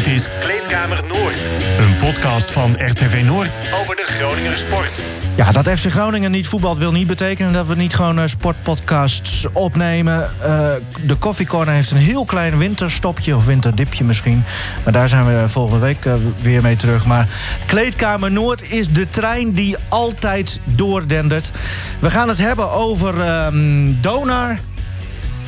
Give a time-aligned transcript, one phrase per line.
[0.00, 1.48] Dit is Kleedkamer Noord.
[1.78, 5.00] Een podcast van RTV Noord over de Groninger sport.
[5.36, 9.46] Ja, dat FC Groningen niet voetbalt wil niet betekenen dat we niet gewoon uh, sportpodcasts
[9.52, 10.30] opnemen.
[10.40, 10.72] Uh,
[11.06, 14.42] de Koffiecorner heeft een heel klein winterstopje, of winterdipje misschien.
[14.84, 17.06] Maar daar zijn we volgende week uh, weer mee terug.
[17.06, 17.28] Maar
[17.66, 21.52] Kleedkamer Noord is de trein die altijd doordendert.
[21.98, 23.14] We gaan het hebben over
[24.00, 24.58] Donar,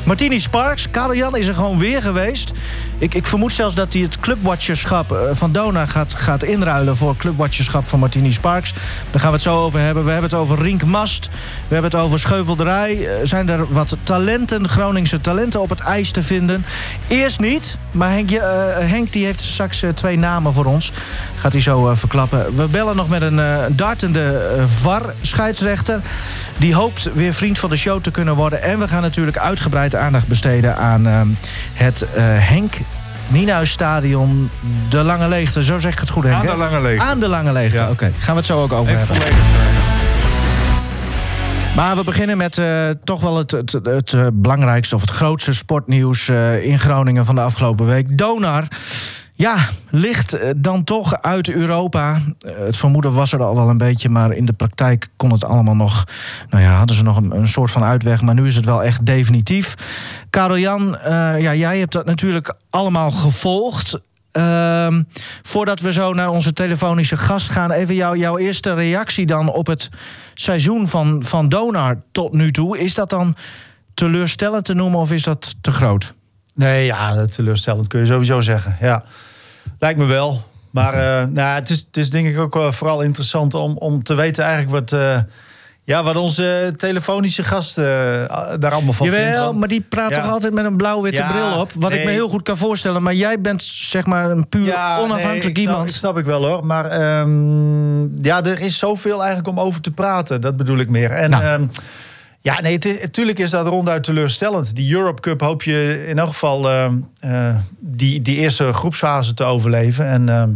[0.05, 2.53] Martini Sparks, Karel Jan is er gewoon weer geweest.
[2.99, 6.97] Ik, ik vermoed zelfs dat hij het clubwatcherschap van Dona gaat, gaat inruilen...
[6.97, 8.73] voor het clubwatcherschap van Martini Sparks.
[9.11, 10.05] Daar gaan we het zo over hebben.
[10.05, 11.29] We hebben het over Rink Mast.
[11.69, 13.09] We hebben het over Scheuvelderij.
[13.23, 16.65] Zijn er wat talenten, Groningse talenten op het ijs te vinden?
[17.09, 18.41] Eerst niet, maar Henk, uh,
[18.79, 20.93] Henk die heeft straks twee namen voor ons.
[21.43, 22.57] Gaat hij zo uh, verklappen.
[22.57, 23.41] We bellen nog met een
[23.77, 26.01] dartende VAR-scheidsrechter.
[26.57, 28.63] Die hoopt weer vriend van de show te kunnen worden.
[28.63, 31.37] En we gaan natuurlijk uitgebreid aandacht besteden aan
[31.73, 32.07] het
[32.39, 32.75] Henk
[33.29, 34.51] Nienhuisstadion,
[34.89, 35.65] de Lange Leegte.
[35.65, 36.37] Zo zeg ik het goed, Henk.
[36.37, 37.05] Aan de Lange Leegte.
[37.05, 37.83] Aan de Lange Leegte, ja.
[37.83, 37.93] oké.
[37.93, 38.13] Okay.
[38.19, 39.33] Gaan we het zo ook over Even hebben.
[41.77, 45.53] Maar we beginnen met uh, toch wel het, het, het, het, belangrijkste of het grootste
[45.53, 48.19] sportnieuws uh, in Groningen van de afgelopen week.
[48.19, 48.65] Donar.
[49.43, 52.21] Ja, ligt dan toch uit Europa.
[52.47, 55.75] Het vermoeden was er al wel een beetje, maar in de praktijk kon het allemaal
[55.75, 56.05] nog.
[56.51, 59.07] Nou ja, hadden ze nog een, soort van uitweg, maar nu is het wel echt
[59.07, 59.75] definitief.
[60.31, 64.01] Karel Jan, uh, ja, jij hebt dat natuurlijk allemaal gevolgd.
[64.33, 64.97] Uh,
[65.43, 69.67] voordat we zo naar onze telefonische gast gaan, even jou, jouw eerste reactie dan op
[69.67, 69.89] het
[70.35, 72.79] seizoen van, van Donar tot nu toe.
[72.79, 73.37] Is dat dan
[73.95, 76.15] teleurstellend te noemen of is dat te groot?
[76.55, 78.77] Nee, ja, teleurstellend kun je sowieso zeggen.
[78.81, 79.05] Ja,
[79.83, 80.43] lijkt me wel.
[80.71, 84.03] Maar uh, nou, het, is, het is denk ik ook uh, vooral interessant om, om
[84.03, 85.19] te weten eigenlijk wat, uh,
[85.83, 87.85] ja, wat onze telefonische gasten
[88.59, 89.59] daar allemaal van Jawel, vinden.
[89.59, 90.21] maar die praat ja.
[90.23, 91.71] toch altijd met een blauw-witte Ja, bril op?
[91.75, 93.03] Wat ik me heel goed kan voorstellen.
[93.03, 95.91] Maar jij bent zeg maar een puur Ja, onafhankelijk nee, ik snap, iemand.
[95.91, 96.67] ik snap ik wel hoor.
[96.67, 100.41] Maar ehm, ja, er is zoveel eigenlijk om over te praten.
[100.41, 101.11] Dat bedoel ik meer.
[101.11, 101.45] En Nou.
[101.45, 101.67] ehm,
[102.43, 104.75] ja, nee, natuurlijk is dat ronduit teleurstellend.
[104.75, 109.45] Die Europe Cup hoop je in elk geval ehm, eh, die, die eerste groepsfase te
[109.45, 110.07] overleven.
[110.07, 110.51] En ehm,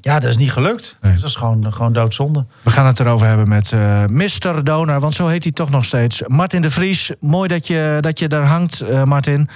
[0.00, 0.96] ja, dat is niet gelukt.
[1.00, 1.12] Nee.
[1.12, 2.46] Dus dat is gewoon, gewoon doodzonde.
[2.62, 4.64] We gaan het erover hebben met eh Mr.
[4.64, 6.22] Donar, want zo heet hij toch nog steeds.
[6.26, 9.48] Martin de Vries, mooi dat je, dat je daar hangt, eh, Martin.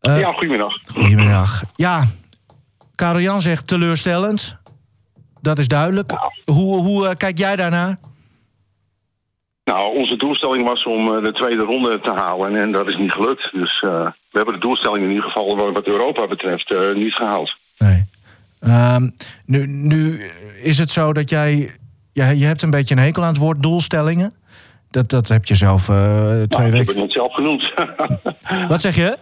[0.00, 0.78] Eh, Ja, goedemiddag.
[0.86, 1.62] Goedemiddag.
[1.74, 2.04] Ja,
[2.94, 4.56] Karel Jan zegt teleurstellend.
[5.40, 6.12] Dat is duidelijk.
[6.44, 7.98] Hoe, hoe kijk jij daarnaar?
[9.64, 13.10] Nou, onze doelstelling was om eh, de tweede ronde te halen en dat is niet
[13.12, 13.48] gelukt.
[13.52, 13.90] Dus eh,
[14.30, 17.56] we hebben de doelstelling in ieder geval wat- Europa betreft eh, niet gehaald.
[17.78, 18.04] Nee.
[18.60, 19.08] Ehm,
[19.46, 20.30] nu, nu
[20.62, 21.70] is het zo dat jij...
[22.12, 24.34] Ja, je hebt een beetje een hekel aan het woord doelstellingen.
[24.90, 27.00] Dat, dat heb je zelf eh, Nou, twee ik heb het weken...
[27.02, 27.72] net zelf genoemd.
[28.68, 29.16] Wat zeg je?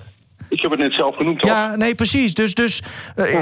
[0.49, 1.41] ik heb het net zelf genoemd?
[1.45, 2.35] Ja, nee, precies.
[2.35, 2.83] Dus, dus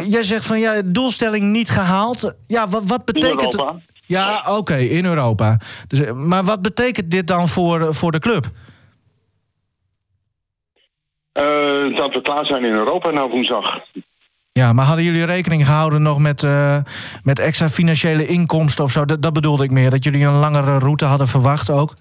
[0.08, 2.34] jij zegt van ja, doelstelling niet gehaald.
[2.46, 3.78] Ja, wat, wat In betekent Europa.
[4.10, 5.58] Ja, oké, in Europa.
[5.88, 8.44] Dus, eh, maar wat betekent dit dan voor, voor de club?
[11.32, 13.80] Eh, dat we klaar zijn in Europa na woensdag.
[14.52, 16.78] Ja, maar hadden jullie rekening gehouden nog met, eh,
[17.22, 19.04] met extra financiële inkomsten of zo?
[19.04, 19.90] Dat, dat bedoelde ik meer.
[19.90, 21.94] Dat jullie een langere route hadden verwacht ook?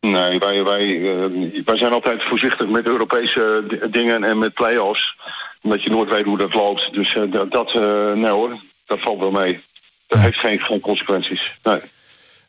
[0.00, 5.16] Nee, wij, wij, eh, wij zijn altijd voorzichtig met Europese dingen en met play-offs.
[5.62, 6.92] Omdat je nooit weet hoe dat loopt.
[6.92, 8.56] Dus eh, dat, eh, nee hoor,
[8.86, 9.60] dat valt wel mee.
[10.06, 10.24] Dat Ja.
[10.24, 11.52] heeft geen, geen consequenties.
[11.62, 11.78] Nee.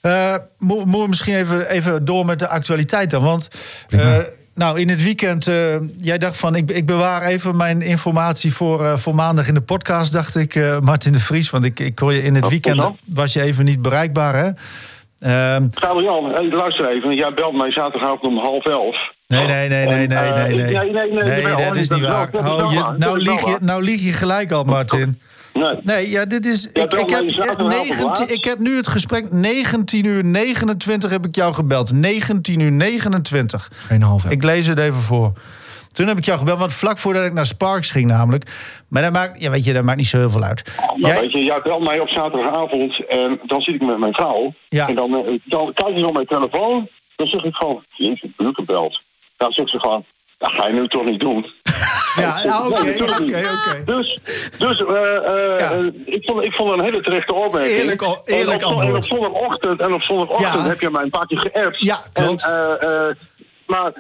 [0.01, 3.23] Eh mo- Moeten we misschien even, even door met de actualiteit dan?
[3.23, 3.49] Want
[3.89, 4.17] eh,
[4.53, 8.85] nou, in het weekend, eh, jij dacht van ik, ik bewaar even mijn informatie voor,
[8.85, 11.49] eh, voor maandag in de podcast, dacht ik, eh, Martin de Vries.
[11.49, 14.49] Want ik, ik hoor je in het Oh, weekend, was je even niet bereikbaar hè?
[15.19, 17.15] Ehm, Karel Jan, hey, luister even.
[17.15, 19.11] Jij belt mij zaterdagavond om half elf.
[19.27, 20.55] nee, nee, nee, nee, nee, nee, nee.
[20.55, 21.55] nee, nee, nee, Nee, nou,
[23.59, 24.99] nou je gelijk al, Martin.
[24.99, 25.07] Nee.
[25.07, 25.15] Nee,
[26.11, 26.69] ja, dit is.
[26.73, 28.31] Ja, Ik, heb, maar je zaterdagavond 19, laat.
[28.31, 31.91] ik heb nu het gesprek 19 uur 29 heb ik jou gebeld.
[31.93, 33.71] 19 uur 29.
[33.73, 34.33] Geen half elf.
[34.33, 35.31] Ik lees het even voor.
[35.91, 38.43] Toen heb ik jou gebeld, want vlak voordat ik naar Sparks ging namelijk.
[38.87, 40.71] Maar dat maakt, ja, weet je, dat maakt niet zo heel veel uit.
[40.77, 44.13] Maar Jij- weet je, jij belt mij op zaterdagavond en dan zit ik met mijn
[44.13, 44.53] vrouw.
[44.69, 44.87] Ja.
[44.87, 46.87] En dan, eh, dan kijk ik op mijn telefoon.
[47.15, 49.01] Dan zeg ik gewoon, jeetje, buurt gebeld.
[49.37, 50.03] Dan zegt ze gewoon,
[50.37, 51.45] dat ga je nu toch niet doen.
[52.21, 53.83] ja, oké, oké, oké.
[53.85, 54.19] Dus,
[54.57, 55.91] dus eh, eh, Ja.
[56.05, 57.77] ik, vond, ik vond een hele terechte opmerking.
[57.77, 58.87] Eerlijk eerlijk en op, antwoord.
[58.89, 60.67] En op zondagochtend, en op zondagochtend Ja.
[60.69, 61.79] heb je mij een paar keer geappt.
[61.79, 62.49] Ja, klopt.
[62.49, 63.15] En, eh,
[63.65, 63.91] maar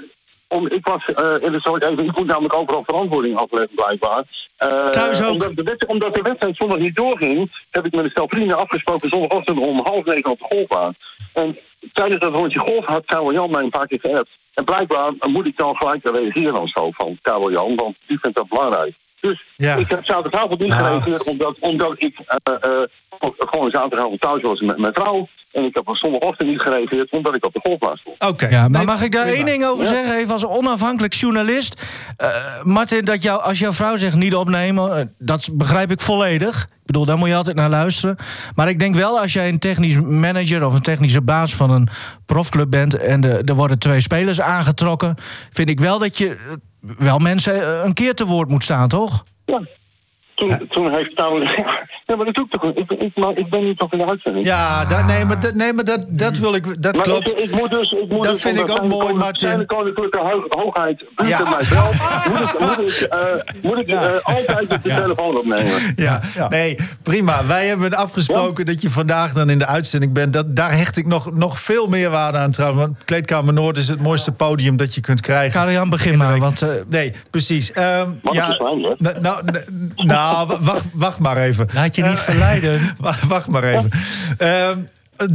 [0.47, 4.23] om, ik was, eh, dat zal ik even, ik moet namelijk overal verantwoording afleggen blijkbaar.
[4.57, 5.31] Eh, Thuis ook.
[5.31, 9.09] Omdat de, omdat de wedstrijd zondag niet doorging, heb ik met een stel vrienden afgesproken
[9.09, 10.95] zondagochtend om half negen op de golfbaan.
[11.33, 11.57] En
[11.93, 14.29] tijdens dat rondje golf had Karel Jan mij een paar keer geappt.
[14.53, 18.37] En blijkbaar moet ik dan gelijk reageren of zo van Karel Jan, want die vindt
[18.37, 18.93] dat belangrijk.
[19.19, 19.75] Dus Ja.
[19.75, 20.81] ik heb zaterdagavond niet Nou.
[20.83, 22.53] gereageerd omdat, omdat ik eh,
[23.37, 25.27] gewoon zaterdagavond thuis was met mijn vrouw.
[25.51, 28.23] En ik heb op zondagochtend niet gereageerd omdat ik op de golfplaats stond.
[28.27, 28.47] Oké.
[28.47, 29.37] Ja, maar Nee, mag ik daar prima.
[29.37, 29.89] één ding over Ja.
[29.93, 30.17] zeggen?
[30.17, 31.81] Even als onafhankelijk journalist.
[32.17, 32.29] Eh,
[32.63, 36.61] Martin, dat jou, als jouw vrouw zegt niet opnemen, eh, dat begrijp ik volledig.
[36.63, 38.15] Ik bedoel, daar moet je altijd naar luisteren.
[38.55, 41.87] Maar ik denk wel, als jij een technisch manager of een technische baas van een
[42.25, 45.15] profclub bent en de, er worden twee spelers aangetrokken,
[45.51, 46.35] vind ik wel dat je eh,
[46.97, 49.21] wel mensen een keer te woord moet staan, toch?
[49.45, 49.61] Ja.
[50.37, 51.43] Toen, toen heeft nou...
[52.05, 52.63] Ja, maar dat doe ik toch.
[52.75, 54.45] Ik, ik, maar ik ben niet toch in de uitzending.
[54.45, 56.81] Ja, dat, nee, maar, dat, nee, maar dat, dat wil ik.
[56.83, 57.31] Dat Maar klopt.
[57.31, 59.47] Ik, ik moet dus, ik moet Dat dus, vind ik ook mooi, Martin.
[59.49, 61.37] Zijn koninklijke ho- hoogheid biedt Ja.
[61.37, 61.91] het mij wel.
[62.31, 65.93] Moet ik, moet ik, eh, moet ik eh, altijd op de telefoon opnemen.
[65.95, 67.45] Ja, nee, prima.
[67.45, 70.33] Wij hebben afgesproken dat je vandaag dan in de uitzending bent.
[70.33, 72.81] Dat, daar hecht ik nog, nog veel meer waarde aan trouwens.
[72.83, 75.59] Want Kleedkamer Noord is het mooiste podium dat je kunt krijgen.
[75.61, 76.39] Karian, begin maar.
[76.39, 77.71] Want eh, Nee, precies.
[77.71, 79.41] Ehm, Wat ja, nou,
[79.95, 81.67] nou, nou, wacht, wacht maar even.
[81.73, 82.95] laat je niet Eh, verleiden.
[83.27, 83.89] Wacht, maar even.
[84.37, 84.77] Ehm,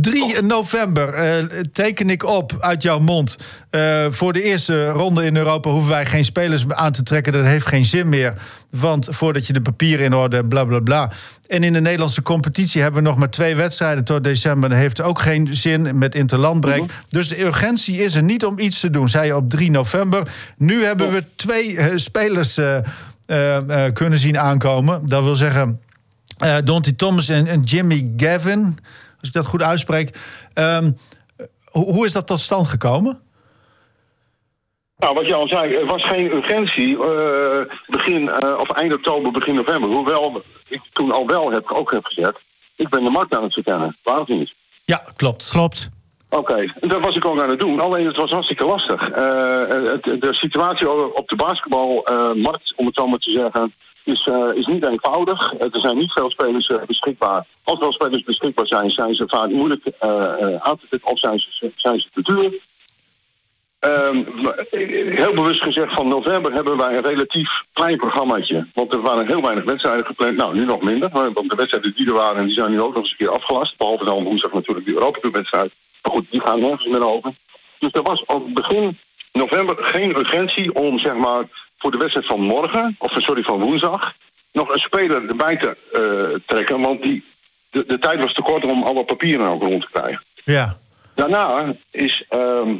[0.01, 3.37] 3 november eh, teken ik op uit jouw mond.
[3.71, 7.33] eh, voor de eerste ronde in Europa hoeven wij geen spelers aan te trekken.
[7.33, 8.35] Dat heeft geen zin meer.
[8.71, 11.11] Want voordat je de papieren in orde hebt, bla bla bla.
[11.47, 14.69] En in de Nederlandse competitie hebben we nog maar twee wedstrijden tot december.
[14.69, 16.85] Dat heeft ook geen zin met interlandbreek.
[17.09, 20.29] Dus de urgentie is er niet om iets te doen, zei je op 3 november.
[20.57, 22.59] Nu hebben we twee eh, spelers
[23.93, 25.07] kunnen zien aankomen.
[25.07, 25.81] Dat wil zeggen.
[26.39, 28.79] Eh Donty Thomas en, en Jimmy Gavin,
[29.21, 30.17] als ik dat goed uitspreek.
[30.55, 30.91] Ehm,
[31.65, 33.21] hoe, hoe is dat tot stand gekomen?
[35.03, 39.33] Nou, wat je al zei, er was geen urgentie eh, begin, eh, of eind oktober,
[39.33, 39.91] begin november.
[39.91, 42.41] Hoewel ik toen al wel heb, ook heb gezegd,
[42.77, 43.97] ik ben de markt aan het verkennen.
[44.03, 44.55] Waar of niet?
[44.85, 45.51] Ja, klopt.
[45.51, 45.91] Klopt.
[46.33, 47.81] Oké, dat was ik ook aan het doen.
[47.81, 49.11] Alleen het was hartstikke lastig.
[49.11, 53.73] Eh, het, de situatie op de basketbalmarkt, om het zo maar te zeggen,
[54.05, 55.53] is, eh, is niet eenvoudig.
[55.59, 57.47] er zijn niet veel spelers eh, beschikbaar.
[57.65, 61.39] Als wel spelers beschikbaar zijn, zijn ze vaak moeilijk eh, eh, aan te of zijn
[61.39, 62.61] ze, zijn ze te duur.
[63.83, 64.25] Ehm,
[64.71, 68.67] eh, heel bewust gezegd, van november hebben wij een relatief klein programmaatje.
[68.75, 70.37] Want er waren heel weinig wedstrijden gepland.
[70.37, 71.11] Nou, nu nog minder.
[71.11, 73.77] Want de wedstrijden die er waren, die zijn nu ook nog eens een keer afgelast.
[73.77, 75.73] Behalve dan woensdag natuurlijk de Europa Cup wedstrijd.
[76.03, 77.33] Maar goed, die gaan nergens meer over.
[77.79, 78.99] Dus er was op begin
[79.33, 81.45] november geen urgentie om zeg maar
[81.79, 84.13] voor de wedstrijd van morgen, of sorry, van woensdag,
[84.53, 86.81] nog een speler erbij te eh, trekken.
[86.81, 87.25] Want die,
[87.71, 90.25] de, de tijd was te kort om alle papieren ook rond te krijgen.
[90.45, 90.77] Ja.
[91.15, 92.75] Daarna is ehm,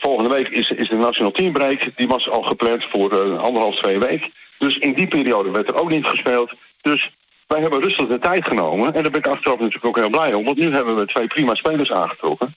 [0.00, 1.96] volgende week is, is de National Teambreak.
[1.96, 4.30] Die was al gepland voor eh, anderhalf, twee weken.
[4.58, 6.52] Dus in die periode werd er ook niet gespeeld.
[6.80, 7.10] Dus
[7.46, 8.94] wij hebben rustig de tijd genomen.
[8.94, 10.44] En daar ben ik achteraf natuurlijk ook heel blij om.
[10.44, 12.54] Want nu hebben we twee prima spelers aangetrokken.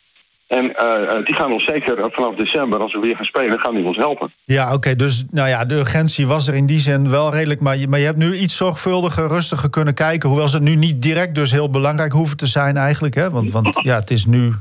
[0.49, 3.59] En eh, eh, die gaan ons zeker eh, vanaf december, als we weer gaan spelen,
[3.59, 4.31] gaan die ons helpen.
[4.45, 4.95] Ja, oké.
[4.95, 7.59] dus nou ja, de urgentie was er in die zin wel redelijk.
[7.61, 10.29] Maar je, maar je hebt nu iets zorgvuldiger, rustiger kunnen kijken.
[10.29, 13.15] Hoewel ze nu niet direct dus heel belangrijk hoeven te zijn eigenlijk.
[13.15, 13.29] Hè?
[13.29, 14.53] Want, want ja, het is nu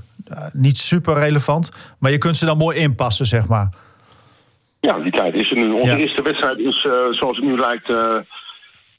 [0.52, 1.70] niet super relevant.
[1.99, 3.69] Maar je kunt ze dan mooi inpassen, zeg maar.
[4.81, 5.70] Ja, die tijd is er nu.
[5.70, 5.96] Onze Ja.
[5.96, 6.81] eerste wedstrijd is,
[7.11, 7.93] zoals het nu lijkt,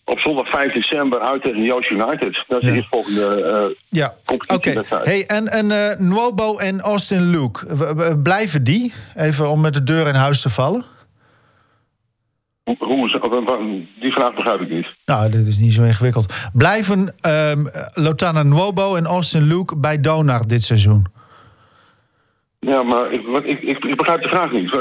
[0.09, 2.43] op zondag 5 december uit tegen Joost United.
[2.47, 2.71] Dat is Ja.
[2.71, 4.13] de eerstvolgende eh, Ja,
[4.47, 4.81] oké.
[5.03, 7.65] Hey, en en eh Nwobo en Austin Luke,
[8.23, 8.93] blijven die?
[9.15, 10.85] Even om met de deur in huis te vallen.
[12.79, 13.57] Hoe, is- wa-
[13.99, 14.87] die vraag begrijp ik niet.
[15.05, 16.33] Nou, dit is niet zo ingewikkeld.
[16.53, 21.05] Blijven ehm Lotana Nwobo en Austin Luke bij Donar dit seizoen?
[22.59, 23.21] Ja, maar ik,
[23.61, 24.71] ik, ik begrijp de vraag niet.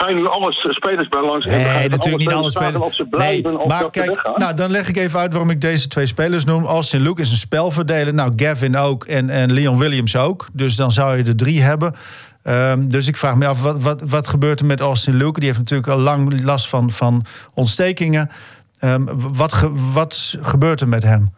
[0.00, 1.46] Ga je nu alle spelers bij langs?
[1.46, 2.76] Nee, natuurlijk niet alle spelers.
[2.76, 5.60] Of ze blijven Nee, of maar kijk, nou, dan leg ik even uit waarom ik
[5.60, 6.64] deze twee spelers noem.
[6.66, 8.14] Austin Luke is een spelverdeler.
[8.14, 10.46] Nou, Gavin ook en, en Leon Williams ook.
[10.52, 11.94] Dus dan zou je er drie hebben.
[12.42, 15.38] Ehm, dus ik vraag me af, wat, wat, wat gebeurt er met Austin Luke?
[15.40, 18.30] Die heeft natuurlijk al lang last van, van ontstekingen.
[18.78, 21.34] Ehm, wat, ge- wat gebeurt er met hem?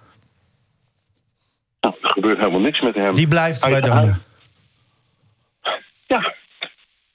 [1.81, 3.15] Nou, er gebeurt helemaal niks met hem.
[3.15, 4.19] Die blijft Hij- bij Donar.
[6.07, 6.35] Ja,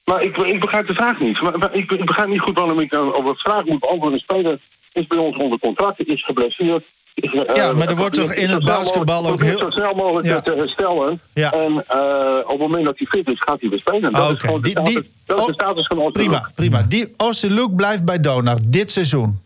[0.07, 1.41] maar ik, ik begrijp de vraag niet.
[1.41, 4.13] Maar, maar ik, ik begrijp niet goed waarom ik dan over een vraag moet beantwoorden.
[4.13, 4.59] Een speler
[4.93, 6.83] is bij ons onder contract, is geblesseerd.
[7.13, 10.25] Is, eh, Ja, maar er wordt toch in het basketbal ook heel- zo snel mogelijk
[10.25, 10.39] Ja.
[10.41, 11.19] te herstellen.
[11.33, 11.51] Ja.
[11.51, 14.11] En eh, op het moment dat hij fit is, gaat hij weer spelen.
[14.13, 14.39] Dat is oké.
[14.39, 16.11] gewoon de Die- status, die- dat is de oh, status van ons.
[16.11, 16.81] Prima, prima.
[16.81, 19.39] Die Luke blijft bij Donar dit seizoen.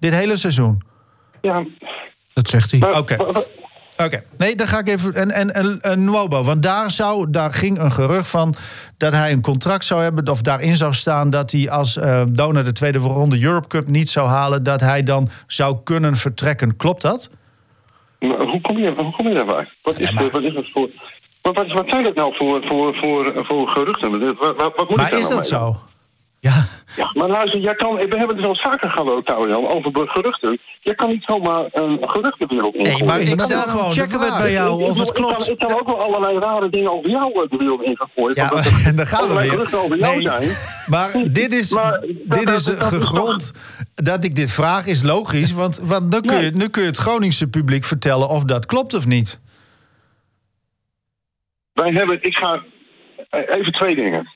[0.00, 0.82] Dit hele seizoen.
[1.40, 1.64] Ja,
[2.34, 2.98] Dat zegt hij.
[2.98, 3.16] Oké.
[4.04, 5.14] Oké, nee, dan ga ik even.
[5.14, 8.54] En, en, en, en Nwobo, want daar, zou, daar ging een gerucht van
[8.96, 10.28] dat hij een contract zou hebben.
[10.28, 14.28] of daarin zou staan dat hij als donor de tweede ronde Europe Cup niet zou
[14.28, 14.62] halen.
[14.62, 16.76] dat hij dan zou kunnen vertrekken.
[16.76, 17.30] Klopt dat?
[18.18, 19.68] maar hoe, kom je, hoe kom je daarbij?
[19.82, 20.88] Wat is, maar- wat is het voor...
[21.42, 24.10] Wat, wat, zijn dat nou voor, voor, voor, voor geruchten?
[24.36, 25.60] Wat, wat, wat moet ik Maar is nou dat mee?
[25.60, 25.76] zo?
[26.48, 26.64] Ja.
[26.96, 30.58] Ja, maar luister, jij kan, we hebben het al vaker gehad, Taurian, over geruchten.
[30.80, 32.98] Je kan niet zomaar een geruchtenwereld ingooien.
[32.98, 35.14] Nee, maar ik stel gewoon checken we het bij jou Ik- of ik- het ik
[35.14, 35.48] kan- klopt.
[35.50, 38.36] Ik kan ook wel allerlei rare dingen over jou eh, de wereld ingegooid.
[38.36, 38.52] Ja,
[38.84, 39.50] en daar gaan we weer.
[39.50, 40.56] geruchten over jou Nee, zijn.
[40.86, 43.52] Maar dit is, Maar dat- dit is dat- dat is gegrond
[43.94, 45.52] dat ik dit vraag, is logisch.
[45.52, 46.50] Want, want nu, kun je, Nee.
[46.50, 49.40] nu kun je het Groningse publiek vertellen of dat klopt of niet.
[51.72, 52.62] Wij hebben, ik ga
[53.30, 54.28] eh, even twee dingen.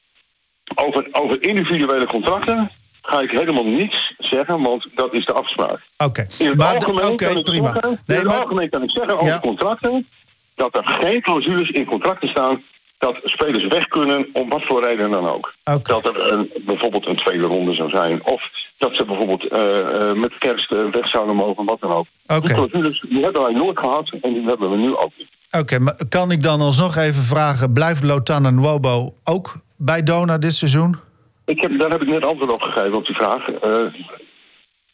[0.74, 2.70] Over, over individuele contracten
[3.02, 5.80] ga ik helemaal niets zeggen, want dat is de afspraak.
[5.98, 7.72] Oké, In het maar algemeen, oké, kan, ik prima.
[7.72, 9.40] zeggen, in Nee, het maar, algemeen kan ik zeggen over Ja.
[9.40, 10.06] contracten
[10.54, 12.62] dat er geen clausules in contracten staan
[12.98, 15.54] dat spelers weg kunnen om wat voor reden dan ook.
[15.82, 18.24] Dat er een, bijvoorbeeld een tweede ronde zou zijn.
[18.24, 19.78] Of dat ze bijvoorbeeld eh,
[20.10, 22.06] eh, met kerst eh, weg zouden mogen, wat dan ook.
[22.26, 22.40] Oké.
[22.40, 25.28] Die clausules die hebben wij nooit gehad en die hebben we nu ook niet.
[25.50, 27.72] Oké, maar kan ik dan alsnog even vragen...
[27.72, 30.96] blijft Lotan en Wobo ook bij Dona dit seizoen?
[31.44, 33.48] Ik heb, daar heb ik net antwoord op gegeven op die vraag.
[33.48, 33.60] Eh,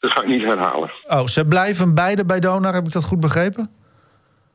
[0.00, 0.90] dat ga ik niet herhalen.
[1.08, 3.70] Oh, ze blijven beide bij Dona, heb ik dat goed begrepen?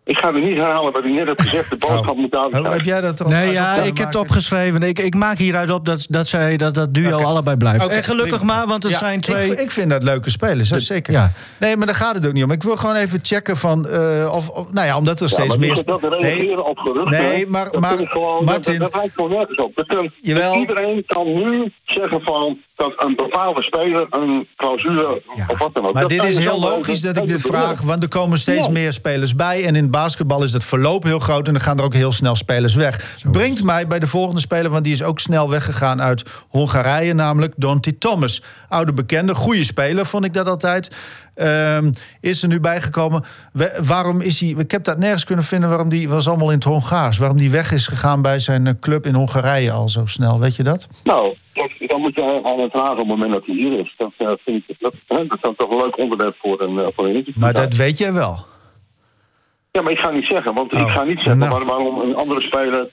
[0.08, 1.70] Ik ga het niet herhalen wat ik net heb gezegd.
[1.70, 4.16] De boodschap moet daar Oh, heb jij dat al Nee, uit ja, ik heb het
[4.16, 4.82] opgeschreven.
[4.84, 7.86] Ik, ik maak hieruit op dat, dat, zij, dat dat duo allebei blijft.
[7.86, 9.56] Oké, en gelukkig maar, want het Ja, zijn ik- twee...
[9.56, 11.14] Ik, vind dat leuke spelers, hè, zeker.
[11.14, 11.32] ja.
[11.60, 12.52] Nee, maar daar gaat het ook niet om.
[12.52, 13.88] Ik wil gewoon even checken van...
[13.88, 15.84] eh, of, of, nou ja, omdat er Ja, steeds maar meer...
[15.86, 17.22] dat reageren Nee, op geruchten.
[17.22, 19.72] Nee, maar- dat maar- ik gewoon, Martin- dat, dat lijkt gewoon nergens op.
[19.76, 20.56] Dat Jawel.
[20.56, 25.46] Iedereen kan nu zeggen van dat een bepaalde speler een clausule Ja.
[25.48, 25.94] of wat dan ook.
[25.94, 27.82] maar Dat dit is heel logisch dat ik dit vraag.
[27.82, 28.72] Want er komen steeds Ja.
[28.72, 29.66] meer spelers bij.
[29.66, 31.48] En in het basketbal is het verloop heel groot.
[31.48, 33.18] En dan gaan er ook heel snel spelers weg.
[33.32, 34.72] Brengt mij bij de volgende speler.
[34.72, 37.14] Want die is ook snel weggegaan uit Hongarije.
[37.14, 38.44] Namelijk Donty Thomas.
[38.70, 40.96] Oude bekende, goede speler vond ik dat altijd.
[41.38, 41.92] Ehm,
[42.22, 43.24] is er nu bijgekomen.
[43.54, 44.50] We- waarom is hij...
[44.58, 46.10] Ik heb dat nergens kunnen vinden waarom die...
[46.10, 47.18] was allemaal in het Hongaars.
[47.18, 50.40] Waarom die weg is gegaan bij zijn eh, club in Hongarije al zo snel.
[50.40, 50.88] Weet je dat?
[51.04, 51.36] Nou,
[51.88, 53.94] dan moet je aan het vragen op het moment dat hij hier is.
[53.98, 54.12] Dat,
[54.46, 57.06] vind ik, dat, hè, dat is dan toch een leuk onderwerp voor een, eh, voor
[57.06, 57.42] een interview.
[57.44, 58.46] Maar dat weet jij wel.
[59.72, 61.52] Ja, maar ik ga niet zeggen, want Oh, ik ga niet zeggen nou.
[61.52, 62.88] waar- waarom een andere speler.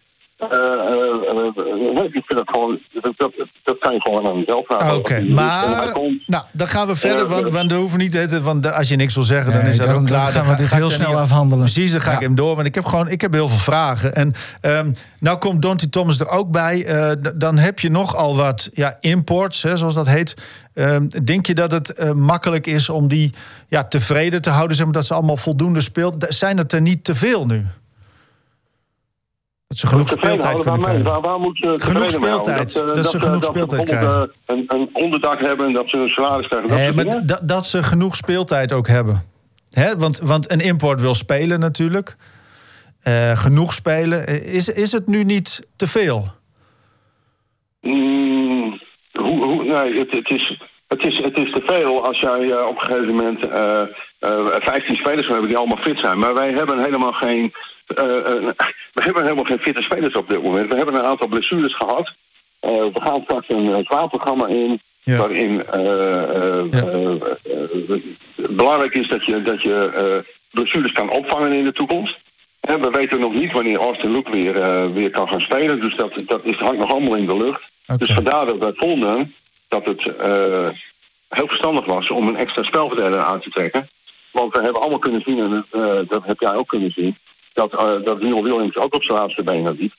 [0.51, 2.79] Eh, eh, eh, ik vind dat gewoon.
[2.93, 3.33] Dat, dat,
[3.63, 4.97] dat kan je gewoon aan jezelf vragen.
[4.97, 8.13] Oké, en hij maar komt- nou, dan gaan we verder, want, want we hoeven niet
[8.13, 10.33] te eten, want als je niks wil zeggen, dan Nee, is dat ook klaar.
[10.33, 11.65] dan gaan we dit ga ik heel snel afhandelen.
[11.65, 14.15] Precies, dan ga ik hem door, want ik heb gewoon, ik heb heel veel vragen.
[14.15, 16.85] En ehm, nou komt Donty Thomas er ook bij.
[16.85, 20.35] Eh, dan heb je nogal wat ja, imports, hè, zoals dat heet.
[20.75, 23.33] Ehm, denk je dat het eh, makkelijk is om die
[23.69, 26.27] ja, tevreden te houden, zeg maar, dat ze allemaal voldoende speelt?
[26.29, 27.67] Zijn het er niet te veel nu?
[29.81, 31.05] Dat ze genoeg speeltijd kunnen krijgen.
[31.05, 32.77] Waar, waar moet je Genoeg speeltijd.
[32.77, 35.89] eh, Dat ze eh, genoeg dat speeltijd bijvoorbeeld, eh, een, een onderdak hebben en dat
[35.89, 36.69] ze een salaris krijgen.
[36.69, 39.23] Dat Nee, maar dat, dat ze genoeg speeltijd ook hebben.
[39.71, 39.97] Hè?
[39.97, 42.17] Want, want een import wil spelen natuurlijk.
[43.03, 44.45] Eh, genoeg spelen.
[44.47, 46.25] Is, is het nu niet te veel?
[47.81, 48.79] Mm,
[49.13, 52.67] hoe, hoe, nee, het, het, is, het, is, het is te veel als jij eh,
[52.67, 53.83] op een gegeven moment eh,
[54.61, 56.19] 15 spelers hebben die allemaal fit zijn.
[56.19, 57.53] Maar wij hebben helemaal geen.
[57.87, 58.55] Eh, eh,
[58.93, 60.69] we hebben helemaal geen fitte spelers op dit moment.
[60.69, 62.13] We hebben een aantal blessures gehad.
[62.61, 64.81] Eh, we gaan straks een uh, zwaar programma in.
[65.03, 65.17] Ja.
[65.17, 65.65] Waarin
[68.35, 72.19] belangrijk is dat je, dat je blessures kan opvangen in de toekomst.
[72.61, 75.81] Hè, we weten nog niet wanneer Austin Luke weer, weer kan gaan spelen.
[75.81, 77.63] Dus dat, dat is, hangt nog allemaal in de lucht.
[77.97, 79.35] Dus vandaar dat wij vonden
[79.69, 80.03] dat het
[81.29, 83.89] heel verstandig was om een extra spelverdeler aan te trekken.
[84.31, 85.67] Want we hebben allemaal kunnen zien, en
[86.09, 87.17] dat heb jij ook kunnen zien,
[87.55, 89.93] dat, eh dat Neil Williams ook op zijn laatste benen liep.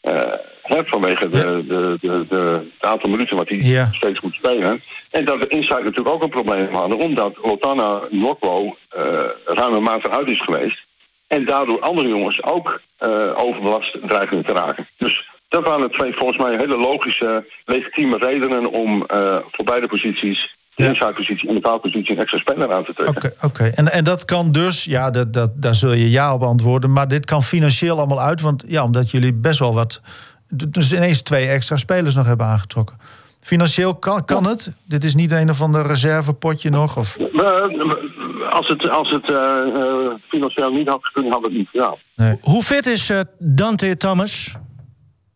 [0.00, 0.32] Eh,
[0.62, 3.88] hè, vanwege de, de, de, de, het aantal minuten wat hij Ja.
[3.92, 4.82] steeds moet spelen.
[5.10, 9.82] En dat we inside natuurlijk ook een probleem hadden, omdat Lotana Nokwo eh ruim een
[9.82, 10.82] maand eruit is geweest.
[11.26, 14.86] En daardoor andere jongens ook eh, overbelast dreigen te raken.
[14.96, 20.56] Dus dat waren twee volgens mij hele logische, legitieme redenen om eh, voor beide posities,
[20.74, 20.88] de Ja.
[20.88, 23.16] inside positie en de foutpositie, een extra speler aan te trekken.
[23.16, 23.64] Oké, oké.
[23.64, 26.92] En, en dat kan dus, ja, dat, dat, daar zul je ja op antwoorden.
[26.92, 30.00] Maar dit kan financieel allemaal uit, want ja, omdat jullie best wel wat.
[30.48, 32.96] Dus ineens twee extra spelers nog hebben aangetrokken.
[33.40, 34.72] Financieel kan, kan het.
[34.84, 36.96] Dit is niet een of ander reservepotje nog.
[36.96, 41.56] Of, Eh, als het, als het eh, eh, financieel niet had gekund, hadden we het
[41.58, 41.94] niet gedaan.
[42.16, 42.38] nee.
[42.40, 44.54] Hoe fit is eh, Dante Thomas?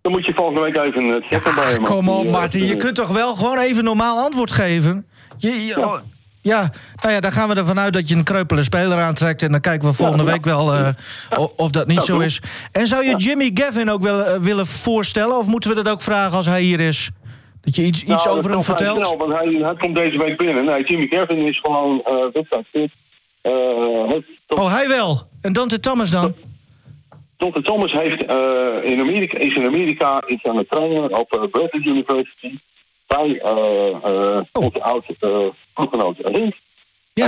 [0.02, 1.82] Dan moet je volgende week even eh, checken bij hem.
[1.82, 2.64] Kom op, Martin.
[2.64, 5.06] Je kunt toch wel gewoon even normaal antwoord geven?
[5.38, 5.98] Je, je- oh,
[6.42, 6.70] ja,
[7.02, 9.42] nou ja, dan gaan we ervan uit dat je een kreupele speler aantrekt.
[9.42, 10.34] En dan kijken we volgende Ja, ja.
[10.34, 10.88] week wel eh,
[11.56, 12.40] of dat niet Ja, zo is.
[12.72, 15.36] En zou je Jimmy Gavin ook wel eh, willen voorstellen?
[15.38, 17.10] Of moeten we dat ook vragen als hij hier is?
[17.60, 19.06] Dat je iets, iets Nou, over dat hem vertelt?
[19.06, 20.64] Snel, want hij, hij komt deze week binnen.
[20.64, 22.02] Nee, Jimmy Kevin is gewoon.
[22.04, 22.12] Eh,
[24.48, 25.28] Oh, hij wel.
[25.40, 26.34] En Dante Thomas dan?
[27.36, 27.60] Dr.
[27.60, 28.20] Thomas heeft,
[28.84, 32.58] in Amerika, is in Amerika is aan het trainen op uh, Bradley University.
[33.08, 36.54] Bij uh, onze oud-ploeggenoot Rink.
[37.14, 37.26] Ja,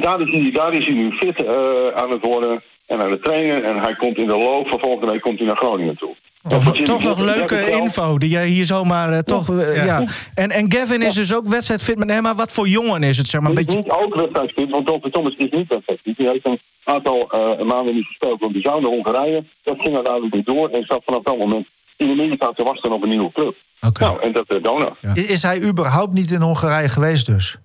[0.00, 1.46] daar, is hij, daar is hij nu fit
[1.94, 3.64] aan het worden en aan het trainen.
[3.64, 6.14] En hij komt in de loop van volgende week komt hij naar Groningen toe.
[6.48, 9.48] Toch, toch nog leuke info die jij hier zomaar uh, toch.
[9.48, 10.04] Uh, ja.
[10.34, 11.96] En, en Gavin is dus ook wedstrijdfit.
[11.96, 13.26] Maar, nee, maar wat voor jongen is het?
[13.26, 13.76] Zeg maar, een beetje...
[13.76, 16.16] Niet ook wedstrijdfit, want Dolphin Thomas is niet wedstrijdfit.
[16.16, 18.40] Die heeft een aantal uh, maanden niet gespeeld.
[18.40, 19.44] Want die zou naar Hongarije.
[19.62, 20.68] Dat ging er dadelijk weer door.
[20.68, 21.66] En zat vanaf dat moment
[22.00, 23.54] in de middenstaat te wachten op een nieuwe club.
[23.80, 24.08] Okay.
[24.08, 24.92] Nou, en dat Dona.
[25.00, 25.14] Ja.
[25.14, 27.58] Is hij überhaupt niet in Hongarije geweest dus?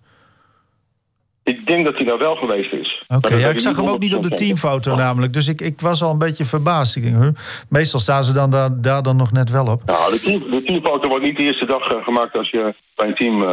[1.43, 3.03] Ik denk dat hij daar wel geweest is.
[3.07, 4.97] Oké, okay, ja, ik zag hem ook niet op de teamfoto ja.
[4.97, 5.33] namelijk.
[5.33, 6.95] Dus ik, ik was al een beetje verbaasd.
[6.95, 7.29] Ik denk, huh?
[7.69, 9.85] Meestal staan ze dan daar, daar dan nog net wel op.
[9.85, 13.07] Nou, de, team, de teamfoto wordt niet de eerste dag uh, gemaakt als je bij
[13.07, 13.47] een team uh,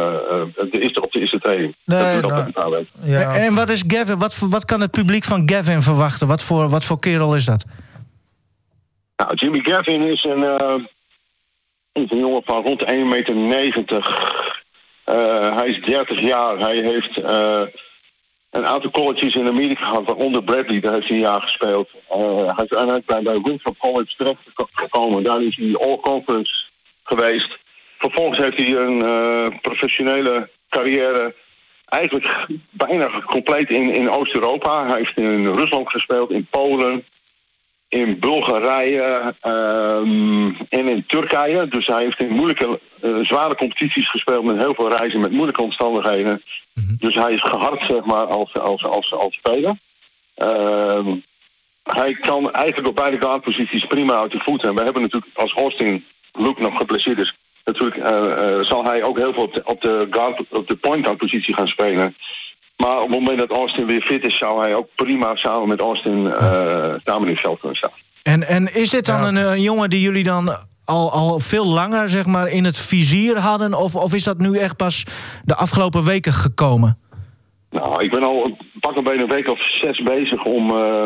[0.71, 1.75] de eerste, op de eerste training.
[1.85, 2.83] Nee, dat nou, dat.
[3.03, 3.35] Ja.
[3.35, 4.17] En wat is Gavin?
[4.17, 6.27] Wat, wat kan het publiek van Gavin verwachten?
[6.27, 7.65] Wat voor, wat voor kerel is dat?
[9.23, 10.75] Nou, Jimmy Gavin is een, uh,
[11.91, 14.31] is jongen van rond 1,90 meter.
[15.55, 16.59] hij is 30 jaar.
[16.59, 17.17] Hij heeft
[18.49, 21.89] een aantal colleges in Amerika gehad, waaronder Bradley, daar heeft hij een jaar gespeeld.
[22.07, 25.23] Hij is uiteindelijk bij, Winthrop College terechtgekomen.
[25.23, 26.53] Daar is hij All-Conference
[27.03, 27.57] geweest.
[27.97, 31.33] Vervolgens heeft hij een professionele carrière
[31.85, 34.87] eigenlijk bijna compleet in, in Oost-Europa.
[34.87, 37.03] Hij heeft in Rusland gespeeld, in Polen,
[37.93, 41.67] in Bulgarije um, en in Turkije.
[41.67, 45.61] Dus hij heeft in moeilijke, uh, zware competities gespeeld met heel veel reizen, met moeilijke
[45.61, 46.41] omstandigheden.
[46.73, 46.95] Mm -hmm.
[46.99, 49.75] Dus hij is gehard, zeg maar, als, als, als, als speler.
[50.37, 51.23] Um,
[51.83, 54.69] hij kan eigenlijk op beide guardposities prima uit de voeten.
[54.69, 57.35] En we hebben natuurlijk als Austin Luke nog geblesseerd is...
[57.65, 60.75] natuurlijk uh, uh, zal hij ook heel veel op de, op de, guard, op de
[60.75, 62.15] point guard positie gaan spelen.
[62.83, 65.79] Maar op het moment dat Austin weer fit is, zou hij ook prima samen met
[65.79, 67.91] Austin uh, samen in het veld kunnen staan.
[68.23, 69.27] En, en is dit dan ja.
[69.27, 73.37] een, een, jongen die jullie dan al, al veel langer zeg maar, in het vizier
[73.37, 73.73] hadden?
[73.73, 75.05] Of, of is dat nu echt pas
[75.45, 76.97] de afgelopen weken gekomen?
[77.69, 80.71] Nou, ik ben al pak een een week of zes bezig om...
[80.71, 81.05] Uh,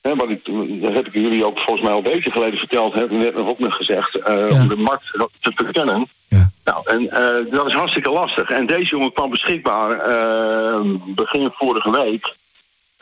[0.00, 0.44] hè, wat ik,
[0.82, 2.94] dat heb ik jullie ook volgens mij al een weekje geleden verteld.
[2.94, 4.16] Heb ik net nog ook nog gezegd.
[4.16, 4.60] Uh, ja.
[4.60, 6.06] Om de markt te verkennen.
[6.28, 6.47] Ja.
[6.68, 8.50] Nou, en uh, dat is hartstikke lastig.
[8.50, 12.34] En deze jongen kwam beschikbaar uh, begin vorige week.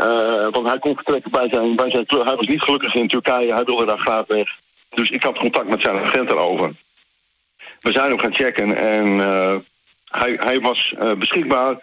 [0.01, 2.25] Uh, want hij kon vertrekken bij zijn, bij zijn club.
[2.25, 3.53] Hij was niet gelukkig in Turkije.
[3.53, 4.49] Hij wilde daar graag weg.
[4.89, 6.73] Dus ik had contact met zijn agent erover.
[7.81, 9.19] We zijn hem gaan checken en
[10.11, 11.77] hij, hij was beschikbaar.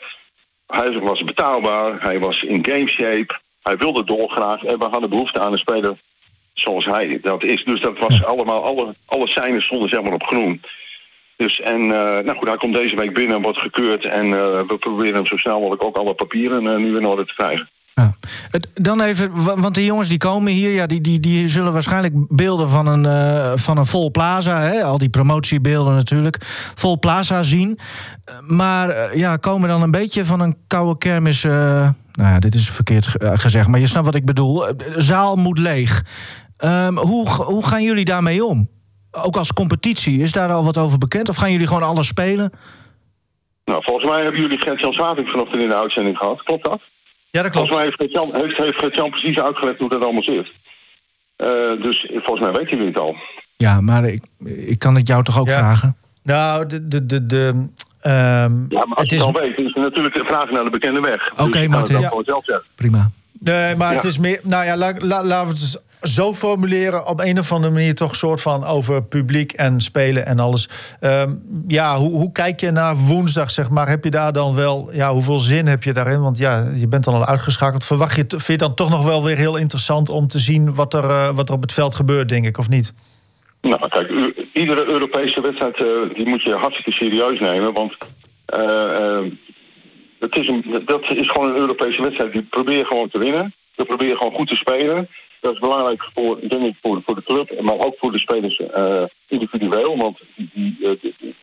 [0.67, 2.01] Hij was betaalbaar.
[2.01, 3.39] Hij was in game shape.
[3.63, 4.63] Hij wilde dolgraag.
[4.63, 5.95] En we hadden behoefte aan een speler
[6.53, 7.63] zoals hij dat is.
[7.63, 10.61] Dus dat was allemaal, alle, alle seinen stonden zeg maar op groen.
[11.43, 11.89] Dus en, uh,
[12.25, 14.05] nou goed, hij komt deze week binnen en wordt gekeurd.
[14.05, 14.33] En uh,
[14.67, 17.69] we proberen hem zo snel mogelijk ook alle papieren uh, nu in orde te krijgen.
[18.73, 22.69] Dan even, want de jongens die komen hier, ja, die, die, die zullen waarschijnlijk beelden
[22.69, 23.05] van een,
[23.59, 26.37] van een vol plaza, hè, al die promotiebeelden natuurlijk,
[26.75, 27.79] vol plaza zien.
[28.47, 31.43] Maar ja, komen dan een beetje van een koude kermis.
[31.43, 34.65] Nou ja, dit is verkeerd gezegd, maar je snapt wat ik bedoel.
[34.97, 36.03] Zaal moet leeg.
[36.65, 38.69] Um, hoe, hoe gaan jullie daarmee om?
[39.21, 41.29] Ook als competitie, is daar al wat over bekend?
[41.29, 42.51] Of gaan jullie gewoon alles spelen?
[43.65, 46.43] Nou, volgens mij hebben jullie Gert-Jan Zwaving vanochtend in de uitzending gehad.
[46.43, 46.81] Klopt dat?
[47.29, 47.67] Ja, dat klopt.
[47.67, 50.51] Volgens mij heeft Gert-Jan, heeft, precies uitgelegd hoe dat allemaal zit.
[51.37, 53.15] Uh, dus volgens mij weten jullie het al.
[53.57, 55.57] Ja, maar ik, ik kan het jou toch ook ja.
[55.57, 55.97] vragen?
[56.23, 56.87] Nou, de...
[56.87, 59.25] de, de, de um, ja, maar als het je is...
[59.25, 61.31] het al weet, is het natuurlijk een vraag naar de bekende weg.
[61.31, 61.99] Oké, okay, dus Martin.
[61.99, 62.61] Ja.
[62.75, 63.11] Prima.
[63.39, 63.95] Nee, maar ja.
[63.95, 64.39] het is meer...
[64.43, 68.15] Nou ja, laten la, la, we het zo formuleren op een of andere manier toch
[68.15, 70.69] soort van over publiek en spelen en alles.
[71.01, 73.87] Um, ja, hoe, hoe, kijk je naar woensdag, zeg maar?
[73.87, 76.21] Heb je daar dan wel, ja, hoeveel zin heb je daarin?
[76.21, 77.85] Want ja, je bent dan al uitgeschakeld.
[77.85, 80.93] Verwacht je, vind je dan toch nog wel weer heel interessant om te zien wat
[80.93, 82.93] er, uh, wat er op het veld gebeurt, denk ik, of niet?
[83.61, 84.11] Nou, kijk,
[84.53, 87.97] iedere Europese wedstrijd uh, die moet je hartstikke serieus nemen, want
[88.55, 89.19] uh,
[90.19, 92.31] het is een, dat is gewoon een Europese wedstrijd.
[92.31, 93.53] Die probeer gewoon te winnen.
[93.75, 95.07] We proberen gewoon goed te spelen.
[95.43, 99.97] Dat is belangrijk voor, denk voor, de club, maar ook voor de spelers uh, individueel.
[99.97, 101.35] Want die, die,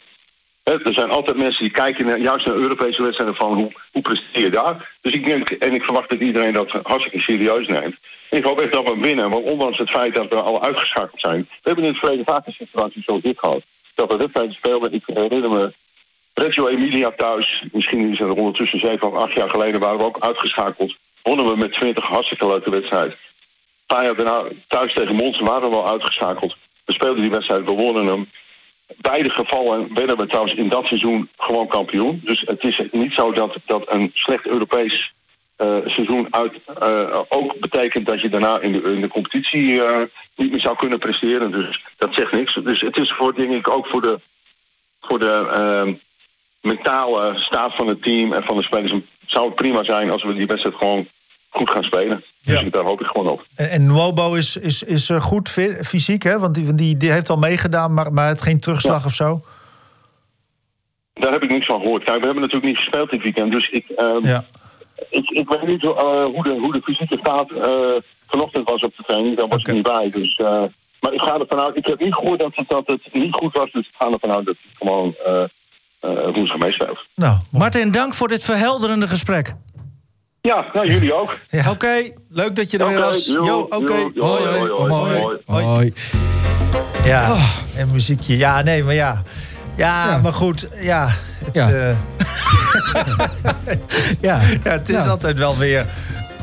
[0.63, 4.43] er zijn altijd mensen die kijken naar, juist naar Europese wedstrijden van hoe, hoe presteer
[4.43, 4.97] je daar.
[5.01, 7.97] Dus ik denk, en ik verwacht dat iedereen dat hartstikke serieus neemt.
[8.31, 11.41] Ik hoop echt dat we winnen, want ondanks het feit dat we al uitgeschakeld zijn.
[11.41, 13.63] We hebben in het verleden vaak een situatie zoals dit gehad.
[13.95, 15.73] Dat we wedstrijden speelden, ik herinner me
[16.35, 17.65] Reggio Emilia thuis.
[17.73, 20.97] Misschien is het ondertussen zeven of acht jaar geleden waren we ook uitgeschakeld.
[21.23, 23.17] Wonnen we met 20 hartstikke leuke wedstrijden.
[23.91, 26.57] Paar jaar daarna thuis tegen Monster waren we al uitgeschakeld.
[26.85, 28.31] We speelden die wedstrijd, we wonnen hem.
[28.97, 32.21] Beide gevallen werden we trouwens in dat seizoen gewoon kampioen.
[32.25, 35.13] Dus het is niet zo dat, dat een slecht Europees
[35.59, 39.99] uh, seizoen uit, uh, ook betekent dat je daarna in de, competitie uh,
[40.37, 41.51] niet meer zou kunnen presteren.
[41.51, 42.55] Dus dat zegt niks.
[42.55, 44.21] Dus het is voor, denk ik, ook voor de
[45.01, 45.93] voor de ehm,
[46.61, 48.93] mentale staat van het team en van de spelers
[49.27, 51.07] zou het prima zijn als we die wedstrijd gewoon
[51.51, 52.25] goed gaan spelen.
[52.43, 52.71] Dus Ja.
[52.71, 53.45] daar hoop ik gewoon op.
[53.55, 55.49] En, en is, is, is eh, goed
[55.83, 56.39] fysiek, hè?
[56.39, 59.07] Want die, die, die heeft al meegedaan, maar, maar het geen terugslag Ja.
[59.07, 59.43] of zo.
[61.15, 62.05] Daar heb ik niks van gehoord.
[62.05, 63.53] Kijk, we hebben natuurlijk niet gespeeld dit weekend.
[63.53, 64.45] Dus ik, ehm, Ja.
[65.11, 68.97] ik, ik weet niet eh, hoe, de, hoe de fysieke staat eh, vanochtend was op
[68.97, 69.37] de training.
[69.37, 69.71] Daar was Oké.
[69.71, 70.11] ik niet bij.
[70.11, 70.63] Dus, eh,
[71.01, 71.77] maar ik ga ervan uit.
[71.77, 73.71] Ik heb niet gehoord dat het, dat het niet goed was.
[73.73, 75.43] Dus ik ga ervan uit dat het gewoon eh
[76.01, 77.05] eh woensdag meespeelt.
[77.15, 77.39] Nou.
[77.51, 79.55] Martin, dank voor dit verhelderende gesprek.
[80.43, 81.39] Ja, nou, jullie ook.
[81.51, 81.71] Ja.
[81.71, 82.09] Oké.
[82.31, 83.27] Leuk dat je er weer was.
[83.27, 83.93] Jo, oké.
[83.93, 84.43] Hoi, hoi.
[84.59, 85.19] hoi, hoi, Mooi.
[85.21, 85.39] hoi.
[85.47, 85.65] Hoi.
[85.65, 85.93] Hoi.
[87.05, 87.37] Ja,
[87.77, 88.37] en muziekje.
[88.37, 89.23] Ja, nee, maar ja.
[89.77, 90.19] Ja, Ja.
[90.19, 90.67] maar goed.
[90.81, 91.09] Ja,
[91.45, 91.71] het, Ja.
[91.71, 91.97] eh,
[94.21, 94.41] Ja.
[94.63, 95.11] ja, het is Ja.
[95.11, 95.87] altijd wel weer...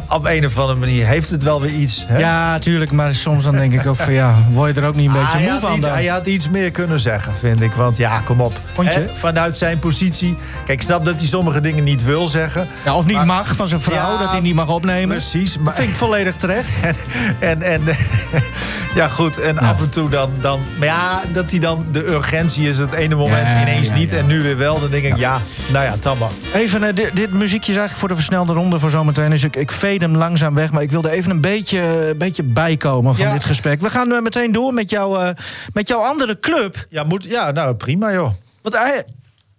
[0.09, 2.03] Op een of andere manier heeft het wel weer iets.
[2.07, 2.17] Hè?
[2.17, 2.91] Ja, tuurlijk.
[2.91, 5.37] Maar soms dan denk ik ook van ja, word je er ook niet een beetje
[5.37, 5.91] hij, moe van iets, dan?
[5.91, 7.71] hij had iets meer kunnen zeggen, vind ik.
[7.71, 8.59] Want ja, kom op.
[8.81, 10.37] Hè, Vanuit zijn positie.
[10.65, 12.67] Kijk, ik snap dat hij sommige dingen niet wil zeggen.
[12.85, 15.15] Ja, of niet Maar- mag van zijn vrouw, Ja, dat hij niet mag opnemen.
[15.15, 15.55] Precies.
[15.57, 16.79] Maar, Dat vind ik volledig terecht.
[17.39, 17.81] en, en,
[18.95, 19.39] ja, goed.
[19.39, 20.59] En af en toe dan, dan...
[20.77, 21.85] Maar ja, dat hij dan...
[21.91, 24.11] De urgentie is het ene moment ineens niet.
[24.11, 24.79] En nu weer wel.
[24.79, 25.41] Dan denk ik, ja,
[25.71, 26.29] nou ja, maar.
[26.53, 29.29] Even, eh, dit, dit muziekje is eigenlijk voor de versnelde ronde voor zometeen.
[29.29, 30.71] Dus ik, ik hem langzaam weg.
[30.71, 31.79] Maar ik wilde even een beetje,
[32.09, 33.33] een beetje bijkomen van Ja.
[33.33, 33.81] dit gesprek.
[33.81, 35.29] We gaan eh, meteen door met, jou, eh,
[35.73, 36.85] met jouw andere club.
[36.89, 38.31] Ja, moet, ja nou prima joh.
[38.61, 38.75] Want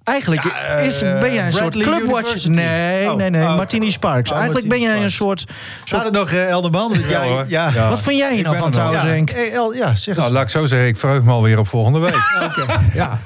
[0.08, 1.74] eigenlijk Ja, eh, is, ben jij een soort.
[1.76, 2.48] University.
[2.48, 3.42] Nee, Oh, nee, nee.
[3.42, 3.56] oh.
[3.56, 4.30] Martini Sparks.
[4.30, 5.44] Oh, eigenlijk ben jij een soort...
[5.84, 6.92] Het nog, eh, Elderman?
[7.08, 7.44] Ja.
[7.48, 7.88] Ja.
[7.88, 9.30] Wat vind jij hier nou van trouwens, Ja, Henk?
[9.30, 10.16] eh, El- ja, zeg.
[10.16, 12.16] Nou, laat ik zo zeggen, ik verheug me alweer op volgende week.
[12.94, 13.18] Ja.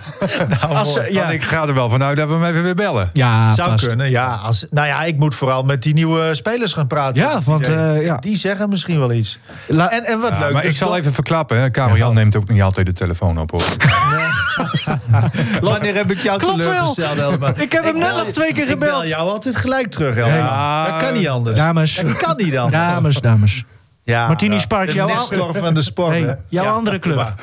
[0.48, 1.12] Nou, Als, mooi.
[1.12, 1.20] ja.
[1.20, 3.10] Want ik ga er wel vanuit dat we hem even weer bellen.
[3.12, 3.86] Ja, Zou vast.
[3.86, 4.34] kunnen, ja.
[4.42, 7.22] Als, nou ja, ik moet vooral met die nieuwe spelers gaan praten.
[7.22, 8.16] Ja, want, eh, ja.
[8.16, 9.38] Die zeggen misschien wel iets.
[9.66, 10.52] La- En, en wat Ja, leuk.
[10.52, 11.70] maar dus ik zal toch- even verklappen, hè.
[11.70, 13.50] Karel Jan neemt ook niet altijd de telefoon op.
[13.50, 13.62] Hoor.
[15.60, 16.71] Wanneer heb ik jou Klopt wel.
[16.74, 17.60] Teleurgesteld?
[17.66, 19.08] Ik heb hem net nog twee keer Ik bel gebeld.
[19.08, 20.16] jou altijd gelijk terug.
[20.16, 20.86] Ja.
[20.86, 21.58] Dat kan niet anders.
[21.58, 21.94] Dames.
[21.94, 22.82] Dat kan niet anders.
[22.82, 23.64] Dames, dames.
[24.04, 26.16] Ja, Martini De jouw Nestor van de sport.
[26.18, 27.34] Jouw Ja, andere club.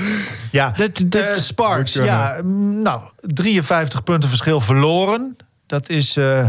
[0.52, 2.38] Ja, Dit- dit- Eh, Sparks, ja.
[2.44, 5.36] mm, Nou, 53 punten verschil verloren.
[5.68, 6.46] Dat is, eh,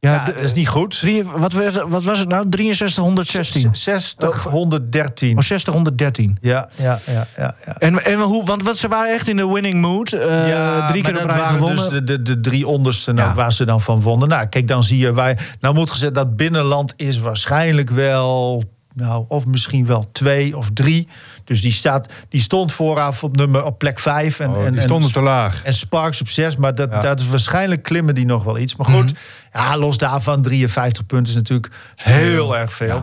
[0.00, 0.98] ja, dat is niet goed.
[0.98, 2.48] drie- wat, was, wat was het nou?
[2.48, 3.68] 63, 116.
[3.74, 5.36] 60, 113.
[5.38, 6.38] Of 60, 113.
[6.40, 7.54] Ja, ja, ja, ja.
[7.66, 7.76] ja.
[7.78, 10.12] En, en hoe, want wat, ze waren echt in de winning mood.
[10.12, 11.90] eh, Ja, drie keer maar op dat rij waren gewonnen.
[11.90, 13.34] dus de, de, de drie onderste nou, Ja.
[13.34, 14.28] waar ze dan van wonnen.
[14.28, 15.38] Nou, kijk, dan zie je wij.
[15.60, 18.64] Nou moet gezegd dat binnenland is waarschijnlijk wel.
[18.94, 21.08] Nou, of misschien wel twee of drie.
[21.44, 24.40] Dus die, staat, die stond vooraf op, nummer, op plek vijf.
[24.40, 25.64] En, Oh, en, die stonden te laag.
[25.64, 27.00] En Sparks op 6, maar dat, Ja.
[27.00, 28.76] dat is waarschijnlijk klimmen die nog wel iets.
[28.76, 29.12] Maar goed,
[29.52, 33.02] ja, los daarvan, 53 punten is natuurlijk heel erg veel.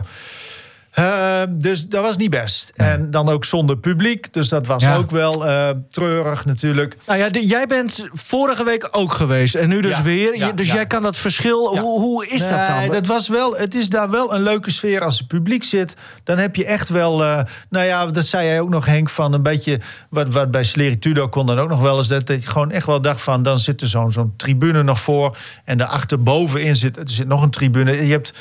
[0.98, 2.72] Eh, dus dat was niet best.
[2.76, 4.32] En dan ook zonder publiek.
[4.32, 4.96] Dus dat was Ja.
[4.96, 6.96] ook wel eh, treurig natuurlijk.
[7.06, 9.54] Nou ja, de- jij bent vorige week ook geweest.
[9.54, 10.36] En nu dus Ja, weer.
[10.36, 11.78] ja, dus jij kan dat verschil...
[11.78, 12.88] Hoe, hoe is dat dan?
[12.90, 15.96] Dat was wel, het is daar wel een leuke sfeer als het publiek zit.
[16.24, 17.38] Dan heb je echt wel, eh,
[17.70, 19.80] nou ja, dat zei jij ook nog Henk, van een beetje,
[20.10, 22.86] wat, wat bij Sleritudo kon dan ook nog wel eens, dat, dat je gewoon echt
[22.86, 26.96] wel dacht van, dan zit er zo'n zo'n tribune nog voor en daarachter bovenin zit,
[26.96, 28.06] er zit nog een tribune.
[28.06, 28.32] Je hebt,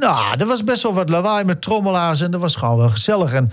[0.00, 3.32] nou, er was best wel wat lawaai met trommelaars en dat was gewoon wel gezellig.
[3.32, 3.50] En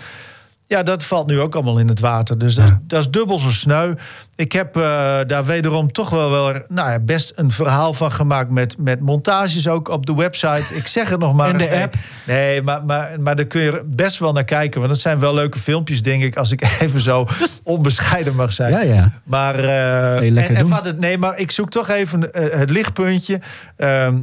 [0.68, 2.38] ja, dat valt nu ook allemaal in het water.
[2.38, 3.94] Dus dat, dat is dubbel zo sneu.
[4.36, 4.82] Ik heb eh,
[5.28, 8.50] daar wederom toch wel, wel nou ja, best een verhaal van gemaakt...
[8.50, 10.76] Met, met montages ook op de website.
[10.76, 11.50] Ik zeg het nog maar.
[11.50, 11.66] En de.
[11.66, 11.94] Nee, app.
[12.26, 14.80] Nee, maar, maar, maar daar kun je best wel naar kijken.
[14.80, 16.36] Want dat zijn wel leuke filmpjes, denk ik...
[16.36, 17.28] als ik even zo
[17.64, 18.72] onbescheiden mag zijn.
[18.72, 19.12] Ja, ja.
[19.24, 23.40] Maar, eh, en, wat het, nee, maar ik zoek toch even eh, het lichtpuntje.
[23.76, 24.16] Ehm,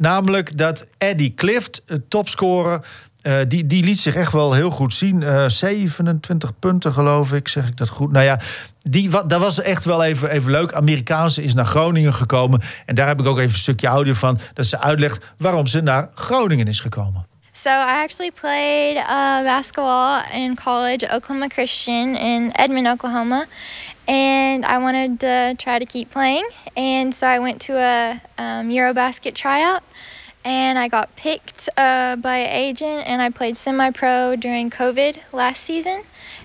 [0.00, 2.80] namelijk dat Eddie Clift, eh, topscorer...
[3.22, 5.22] eh, die, die liet zich echt wel heel goed zien.
[5.22, 7.48] Eh 27 punten, geloof ik.
[7.48, 8.12] Zeg ik dat goed?
[8.12, 8.40] Nou ja,
[8.82, 10.72] die, dat was echt wel even, even leuk.
[10.72, 12.60] Amerikaanse is naar Groningen gekomen.
[12.86, 14.38] En daar heb ik ook even een stukje audio van.
[14.54, 17.28] Dat ze uitlegt waarom ze naar Groningen is gekomen.
[17.52, 23.44] So I actually played uh, basketball in college Oklahoma Christian in Edmond, Oklahoma,
[24.06, 26.50] and I wanted to try to keep playing.
[26.74, 29.82] And so I went to a um, EuroBasket tryout,
[30.44, 35.62] and I got picked uh, by an agent, and I played semi-pro during COVID last
[35.62, 36.02] season,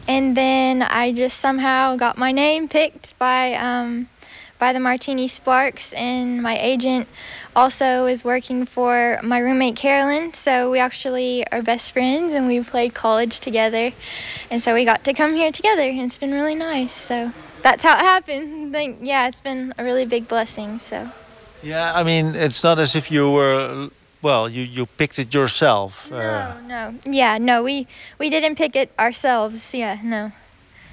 [0.08, 3.54] and then I just somehow got my name picked by.
[3.54, 4.10] Um,
[4.58, 7.08] by the Martini Sparks, and my agent
[7.56, 10.34] also is working for my roommate Carolyn.
[10.34, 13.92] So we actually are best friends, and we played college together,
[14.50, 16.94] and so we got to come here together, and it's been really nice.
[16.94, 17.32] So
[17.62, 18.66] that's how it happened.
[18.76, 20.80] Like, yeah, it's been a really big blessing.
[20.80, 21.12] So.
[21.66, 23.90] Yeah, I mean, it's not as if you were,
[24.22, 26.12] well, you, you picked it yourself.
[26.12, 27.64] Uh, No, no, yeah, no.
[27.64, 27.88] We
[28.20, 29.74] we didn't pick it ourselves.
[29.74, 30.32] Yeah, no.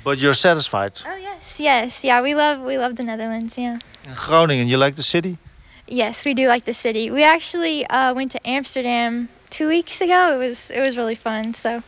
[0.04, 0.92] But you're satisfied.
[1.06, 2.22] Oh yes, yes, yeah.
[2.22, 3.58] We love we love the Netherlands.
[3.58, 3.78] Yeah.
[4.08, 5.36] In Groningen, you like the city?
[5.86, 7.10] Yes, we do like the city.
[7.10, 10.34] We actually uh, went to Amsterdam two weeks ago.
[10.34, 11.54] It was it was really fun.
[11.54, 11.82] So.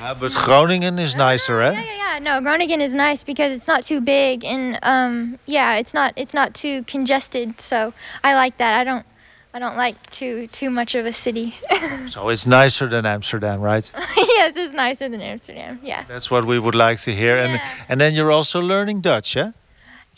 [0.00, 1.84] Yeah, but Groningen is nicer, Yeah, eh?
[1.84, 2.18] yeah, yeah.
[2.18, 6.34] No, Groningen is nice because it's not too big and um, yeah, it's not it's
[6.34, 7.60] not too congested.
[7.60, 7.92] So
[8.24, 8.72] I like that.
[8.80, 9.04] I don't
[9.54, 11.54] I don't like too too much of a city.
[12.08, 13.86] So it's nicer than Amsterdam, right?
[14.16, 15.78] yes, it's nicer than Amsterdam.
[15.84, 16.04] Yeah.
[16.08, 17.36] That's what we would like to hear.
[17.36, 19.52] And and then you're also learning Dutch, yeah?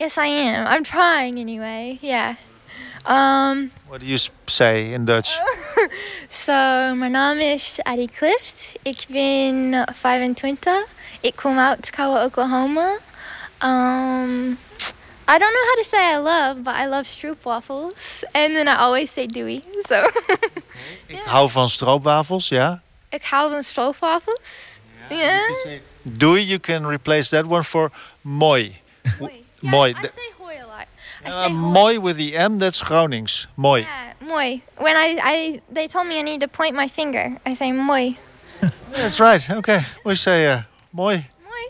[0.01, 0.67] Yes, I am.
[0.67, 1.99] I'm trying anyway.
[2.03, 2.37] Yeah.
[3.07, 5.39] Um, What do you say in Dutch?
[6.29, 6.53] so,
[6.95, 8.73] mijn naam is Addie Clift.
[8.83, 10.73] Ik ben 25.
[11.21, 12.99] Ik kom uit Kawa, Oklahoma.
[13.63, 14.51] Um,
[15.29, 18.25] I don't know how to say I love, but I love stroopwafels.
[18.33, 19.63] And then I always say Dewey.
[19.89, 19.95] So,
[21.07, 22.83] Ik hou van stroopwafels, ja?
[23.09, 24.69] ik hou van stroopwafels.
[25.09, 25.41] Ja.
[26.03, 28.81] Doei, you can replace that one for mooi.
[29.19, 29.45] Mooi.
[29.61, 29.91] Mooi.
[29.91, 30.34] I say hoi a lot.
[30.34, 30.34] I
[31.27, 33.47] Uh, mooi with the M, that's Gronings.
[33.57, 33.81] Mooi.
[33.81, 34.63] Yeah, mooi.
[34.77, 37.37] When I, I, they told me I need to point my finger.
[37.47, 38.17] I say mooi.
[38.93, 39.51] That's right.
[39.51, 39.81] Okay.
[40.05, 40.63] We say uh,
[40.95, 41.27] mooi.
[41.45, 41.67] Mooi.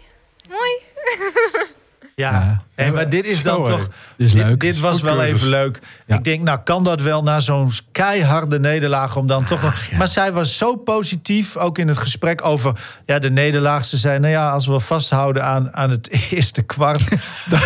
[0.51, 1.69] Mooi.
[2.17, 2.63] Ja.
[2.77, 3.89] Nee, maar dit is dan Zo, toch.
[4.17, 4.61] Dit is dit, leuk.
[4.61, 5.79] dit was wel even leuk.
[6.07, 6.17] Ja.
[6.17, 9.85] Ik denk, nou kan dat wel na zo'n keiharde nederlaag om dan toch nog.
[9.91, 9.97] Ja.
[9.97, 12.73] Maar zij was zo positief, ook in het gesprek over
[13.07, 13.85] ja, de nederlaag.
[13.85, 17.09] Ze zei, nou ja, als we vasthouden aan, aan het eerste kwart,
[17.51, 17.61] dan-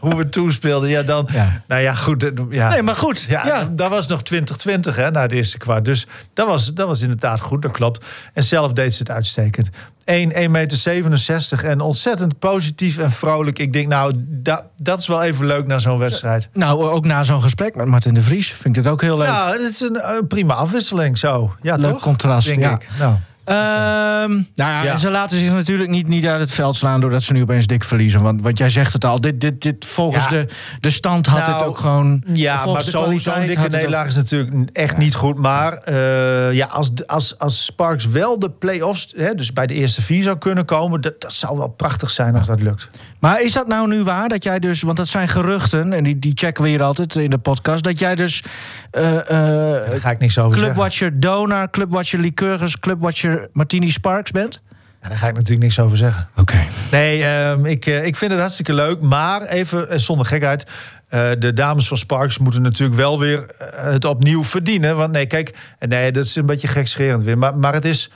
[0.00, 1.28] hoe we toen speelden, ja dan.
[1.32, 1.62] Ja.
[1.68, 2.22] Nou ja, goed.
[2.22, 2.68] eh, Ja.
[2.68, 3.26] Nee, maar goed.
[3.28, 5.84] Ja, dat was nog 2020 hè, na het eerste kwart.
[5.84, 8.04] Dus dat was, dat was inderdaad goed, dat klopt.
[8.32, 9.68] En zelf deed ze het uitstekend.
[10.06, 13.58] 1, 1 meter 67 en ontzettend positief en vrolijk.
[13.58, 16.48] Ik denk, nou, dat, dat is wel even leuk na zo'n wedstrijd.
[16.52, 19.26] Nou, ook na zo'n gesprek met Martin de Vries vind ik dit ook heel leuk.
[19.26, 21.54] Nou, het is een, een prima afwisseling zo.
[21.62, 22.02] Ja, Leuk toch?
[22.02, 22.72] contrast, Denk ja.
[22.72, 22.88] ik.
[22.98, 23.14] Nou,
[23.46, 27.32] Ehm, nou ja, ze laten zich natuurlijk niet, niet uit het veld slaan doordat ze
[27.32, 28.22] nu opeens dik verliezen.
[28.22, 30.30] Want, want jij zegt het al, dit, dit, dit, volgens Ja.
[30.30, 30.46] de,
[30.80, 32.22] de stand had Nou, het ook gewoon.
[32.32, 35.36] Ja, maar zo- zo'n had dikke nederlaag is natuurlijk echt niet goed.
[35.36, 40.02] Maar eh, ja, als, als, als Sparks wel de play-offs, hè, dus bij de eerste
[40.02, 41.00] vier zou kunnen komen...
[41.00, 42.88] dat, dat zou wel prachtig zijn als dat lukt.
[43.18, 46.18] Maar is dat nou nu waar dat jij dus, want dat zijn geruchten en die,
[46.18, 48.42] die checken we hier altijd in de podcast, dat jij dus
[48.90, 50.74] Daar ga ik niks over zeggen.
[50.74, 54.62] Clubwatcher Donar, Clubwatcher Lycurgus, Clubwatcher Martini Sparks bent?
[55.02, 56.28] Ja, daar ga ik natuurlijk niks over zeggen.
[56.36, 56.64] Oké.
[56.90, 59.00] Nee, ehm, ik, eh, ik vind het hartstikke leuk.
[59.00, 60.66] Maar even eh, zonder gekheid.
[61.08, 64.96] eh, de dames van Sparks moeten natuurlijk wel weer het opnieuw verdienen.
[64.96, 65.56] Want nee, kijk,
[65.88, 67.38] nee, dat is een beetje gekscherend weer.
[67.38, 68.10] Maar, maar het is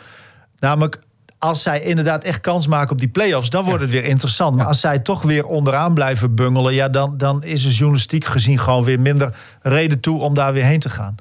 [0.59, 0.99] namelijk.
[1.39, 4.57] Als zij inderdaad echt kans maken op die play-offs, dan wordt het weer interessant.
[4.57, 8.59] Maar als zij toch weer onderaan blijven bungelen, ja, dan, dan is er journalistiek gezien
[8.59, 11.15] gewoon weer minder reden toe om daar weer heen te gaan.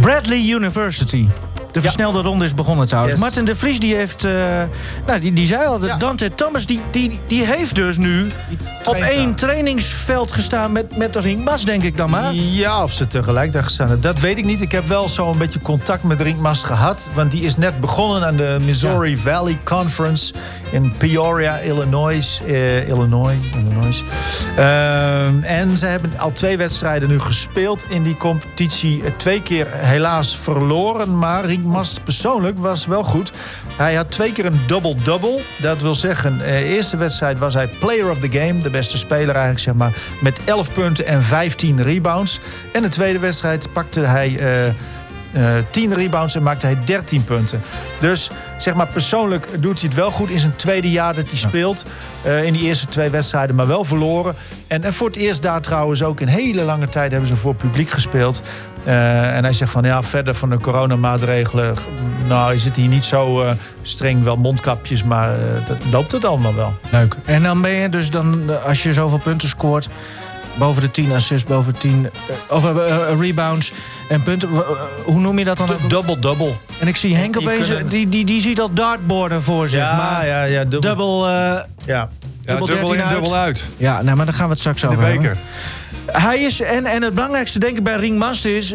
[0.00, 1.26] Bradley University.
[1.72, 3.14] De versnelde ronde is begonnen trouwens.
[3.14, 3.22] Yes.
[3.22, 4.32] Martin de Vries die heeft, eh,
[5.06, 5.80] nou die, die zei al.
[5.98, 8.30] Dante Thomas die, die, die heeft dus nu
[8.84, 12.34] op één trainingsveld gestaan met, met de denk ik dan maar.
[12.34, 14.60] Ja, of ze tegelijk daar gestaan hebben, dat weet ik niet.
[14.60, 17.10] Ik heb wel zo een beetje contact met Rinkmast gehad.
[17.14, 20.34] Want die is net begonnen aan de Missouri Valley Conference
[20.70, 22.40] in Peoria, Illinois.
[22.46, 24.02] eh, Illinois, Illinois.
[24.56, 29.02] Ehm, en ze hebben al twee wedstrijden nu gespeeld in die competitie.
[29.04, 33.30] Eh, Twee keer helaas verloren, maar Rinkmast persoonlijk was wel goed.
[33.76, 35.40] Hij had twee keer een double-double.
[35.60, 38.56] Dat wil zeggen, de eerste wedstrijd was hij player of the game.
[38.56, 39.92] De beste speler eigenlijk, zeg maar.
[40.20, 42.40] Met 11 punten en 15 rebounds.
[42.72, 47.60] En de tweede wedstrijd pakte hij eh, eh 10 rebounds en maakte hij 13 punten.
[48.00, 51.38] Dus zeg maar persoonlijk doet hij het wel goed in zijn tweede jaar dat hij
[51.38, 51.84] speelt.
[52.22, 54.34] Eh, in die eerste twee wedstrijden, maar wel verloren.
[54.66, 57.54] En, en voor het eerst daar trouwens ook in hele lange tijd hebben ze voor
[57.54, 58.42] publiek gespeeld.
[58.88, 61.74] Eh, en hij zegt van ja, verder van de coronamaatregelen.
[62.28, 63.50] Nou, is het hier niet zo eh,
[63.82, 66.72] streng, wel mondkapjes, maar eh, dat loopt het allemaal wel.
[66.90, 67.14] Leuk.
[67.24, 69.88] En dan ben je dus dan, als je zoveel punten scoort,
[70.54, 72.64] boven de 10 assists, boven de 10 eh, of
[73.20, 73.72] rebounds
[74.08, 74.48] en punten.
[75.04, 75.70] hoe noem je dat dan?
[75.70, 75.90] ook?
[75.90, 76.52] Double-double.
[76.78, 79.80] En ik zie Henk die opeens, kunnen- die, die, die ziet al dartborden voor zich.
[79.80, 80.64] Ja, maar ja, ja.
[80.64, 81.26] Dubbel.
[81.28, 82.08] eh, ja.
[82.42, 83.68] Dubbel 13 in, dubbel uit.
[83.76, 85.36] ja, nou, maar daar gaan we het straks De over hebben.
[86.12, 88.74] Hij is, en, en het belangrijkste denk ik bij Ringmast is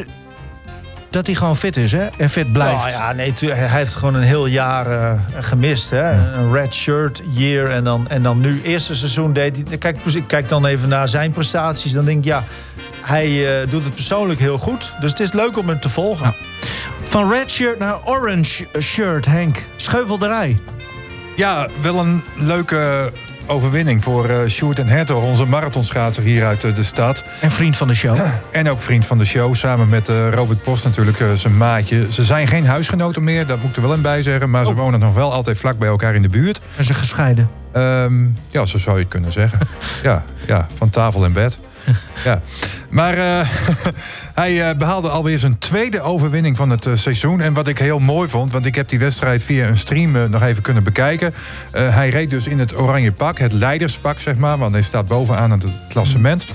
[1.14, 2.08] dat hij gewoon fit is hè?
[2.18, 2.78] en fit blijft.
[2.78, 5.90] Nou ja, nee, hij heeft gewoon een heel jaar eh, gemist.
[5.90, 6.12] Hè?
[6.12, 8.62] Een red shirt year en dan, en dan nu.
[8.64, 9.78] Eerste seizoen deed hij...
[9.78, 11.92] Kijk, ik kijk dan even naar zijn prestaties.
[11.92, 12.44] Dan denk ik, ja,
[13.02, 14.92] hij eh, doet het persoonlijk heel goed.
[15.00, 16.26] Dus het is leuk om hem te volgen.
[16.26, 16.68] Ja.
[17.04, 19.64] Van red shirt naar orange shirt, Henk.
[19.76, 20.58] Scheuvelderij.
[21.36, 23.12] Ja, wel een leuke
[23.46, 27.24] overwinning voor eh Sjoerd en Hertog, onze marathonschaatser hier uit eh, de stad.
[27.42, 28.18] En vriend van de show.
[28.52, 32.08] En ook vriend van de show, samen met eh, Robert Post natuurlijk, zijn maatje.
[32.10, 34.50] Ze zijn geen huisgenoten meer, dat moet ik er wel in bij zeggen.
[34.50, 36.60] Maar ze wonen nog wel altijd vlak bij elkaar in de buurt.
[36.78, 37.50] En ze gescheiden.
[37.72, 39.60] Ehm, ja, zo zou je het kunnen zeggen.
[40.04, 41.58] ja, ja, van tafel en bed.
[42.24, 42.42] Ja.
[42.90, 43.48] Maar eh,
[44.42, 47.42] hij eh, behaalde alweer zijn tweede overwinning van het eh, seizoen.
[47.42, 50.44] En wat ik heel mooi vond, want ik heb die wedstrijd via een stream nog
[50.44, 51.34] even kunnen bekijken.
[51.72, 54.58] Hij reed dus in het oranje pak, het leiderspak zeg maar.
[54.58, 56.46] Want hij staat bovenaan het klassement.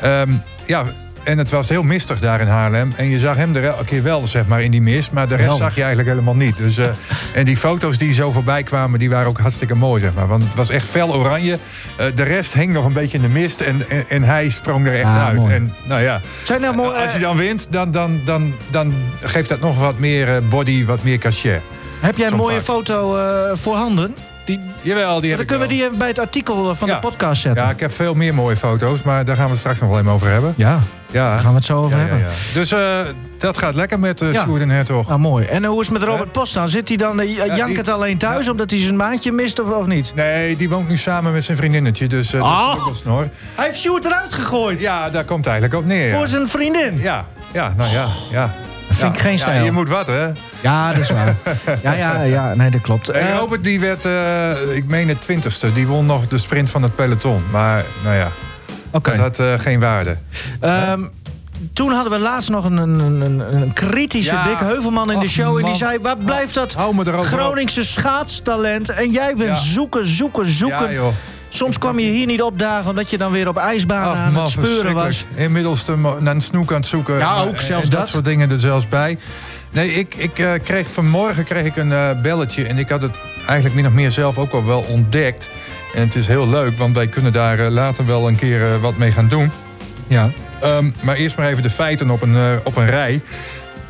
[0.00, 0.30] Ehm,
[0.66, 0.84] ja,
[1.24, 2.92] en het was heel mistig daar in Haarlem.
[2.96, 5.12] En je zag hem er elke keer wel, zeg maar, in die mist.
[5.12, 6.56] Maar de rest zag je eigenlijk helemaal niet.
[6.56, 6.86] Dus, eh,
[7.34, 10.26] en die foto's die zo voorbij kwamen, die waren ook hartstikke mooi, zeg maar.
[10.26, 11.58] Want het was echt fel oranje.
[11.96, 13.60] Eh, de rest hing nog een beetje in de mist.
[13.60, 15.36] En, en, en hij sprong er echt Ah, uit.
[15.36, 15.54] mooi.
[15.54, 18.94] En nou ja, Zijn nou mooi, als je eh, dan wint, dan, dan, dan, dan
[19.20, 21.60] geeft dat nog wat meer body, wat meer cachet.
[22.00, 24.14] heb jij een mooie foto eh, voorhanden?
[24.44, 26.94] Die, Jawel, die heb dan kunnen we die bij het artikel van Ja.
[26.94, 27.64] de podcast zetten.
[27.64, 29.98] Ja, ik heb veel meer mooie foto's, maar daar gaan we het straks nog wel
[29.98, 30.54] even over hebben.
[30.56, 32.18] Ja, Ja, daar gaan we het zo over ja, hebben.
[32.18, 32.28] ja.
[32.54, 32.80] Dus eh,
[33.38, 34.40] dat gaat lekker met uh.
[34.42, 35.10] Sjoerd en Hertog.
[35.10, 35.46] Ah, mooi.
[35.46, 36.68] En hoe is het met Robert Post dan?
[36.68, 39.70] Zit hij dan uh, Ja, jankend die- alleen thuis omdat hij zijn maatje mist of,
[39.70, 40.12] of niet?
[40.14, 42.68] Nee, die woont nu samen met zijn vriendinnetje, dus eh dat Ah.
[42.72, 43.28] is ook wel snor.
[43.54, 44.80] Hij heeft Sjoerd eruit gegooid.
[44.80, 46.14] Ja, daar komt het eigenlijk op neer.
[46.16, 46.98] Voor zijn vriendin.
[47.00, 48.54] Ja, ja, nou ja, ja.
[49.10, 49.42] Dat vind Ja.
[49.42, 50.26] ik geen Ja, je moet wat, hè?
[50.60, 51.34] Ja, dat is waar.
[51.82, 53.08] ja, ja, ja, nee, dat klopt.
[53.08, 55.72] En Eh, Robert die werd, eh, ik meen het twintigste.
[55.72, 57.42] Die won nog de sprint van het peloton.
[57.50, 58.28] Maar, nou ja,
[58.90, 59.10] Oké.
[59.10, 60.16] dat had eh, geen waarde.
[60.60, 61.02] Ehm,
[61.72, 64.44] toen hadden we laatst nog een, een, een, een kritische Ja.
[64.44, 65.58] Dick Heuvelman in de show.
[65.58, 67.38] En die zei, waar blijft dat Hou me erover op.
[67.40, 68.88] Groningse schaatstalent?
[68.88, 69.54] En jij bent Ja.
[69.64, 70.86] zoeken, zoeken, zoeken.
[70.88, 71.12] Ja, joh.
[71.54, 74.42] Soms kwam je hier niet opdagen omdat je dan weer op ijsbanen Ach, aan man,
[74.42, 75.26] het speuren was.
[75.34, 77.18] Inmiddels de mo- naar een snoek aan het zoeken.
[77.18, 78.00] Ja, ook zelfs en dat.
[78.00, 78.08] dat.
[78.08, 79.18] soort dingen er zelfs bij.
[79.70, 82.64] Nee, ik, ik eh, kreeg vanmorgen kreeg ik een eh, belletje.
[82.64, 83.14] En ik had het
[83.46, 85.48] eigenlijk min of meer zelf ook al wel ontdekt.
[85.94, 88.96] En het is heel leuk, want wij kunnen daar eh, later wel een keer wat
[88.96, 89.50] mee gaan doen.
[90.06, 90.30] Ja.
[90.60, 93.20] Ehm, maar eerst maar even de feiten op een, op een rij.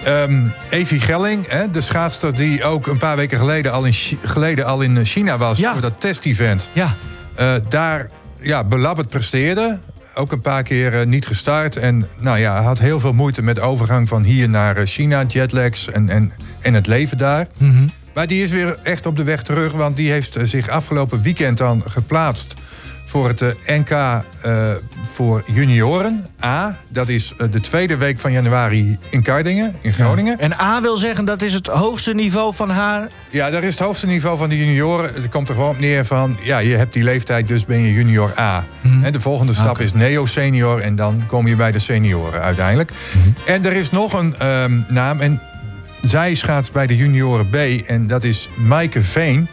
[0.04, 3.94] Ehm Evie Gelling, hè, de schaatster die ook een paar weken geleden al in,
[4.24, 5.58] geleden al in China was...
[5.58, 5.72] Ja.
[5.72, 6.68] voor dat test-event.
[6.72, 6.94] Ja.
[7.34, 9.78] Eh, daar ja, belabberd presteerde.
[10.14, 11.76] Ook een paar keer eh, niet gestart.
[11.76, 15.88] En nou ja, had heel veel moeite met overgang van hier naar eh, China, jetlags
[15.88, 17.46] en, en, en het leven daar.
[17.58, 17.86] Mhm.
[18.14, 21.58] Maar die is weer echt op de weg terug, want die heeft zich afgelopen weekend
[21.58, 22.54] dan geplaatst
[23.12, 24.70] voor het eh, NK eh,
[25.12, 26.26] voor junioren.
[26.44, 30.38] A, dat is eh, de tweede week van januari in Kardingen, in Groningen.
[30.38, 33.08] En A wil zeggen dat is het hoogste niveau van haar.
[33.30, 35.14] Ja, daar is het hoogste niveau van de junioren.
[35.14, 36.36] Het komt er gewoon op neer van...
[36.42, 38.64] ja, je hebt die leeftijd, dus ben je junior A.
[39.02, 40.80] En de volgende stap is neo-senior...
[40.80, 42.90] en dan kom je bij de senioren uiteindelijk.
[43.46, 45.20] En er is nog een ehm, naam...
[45.20, 45.40] en
[46.02, 47.54] zij schaats bij de junioren B...
[47.86, 49.48] en dat is Maaike Veen...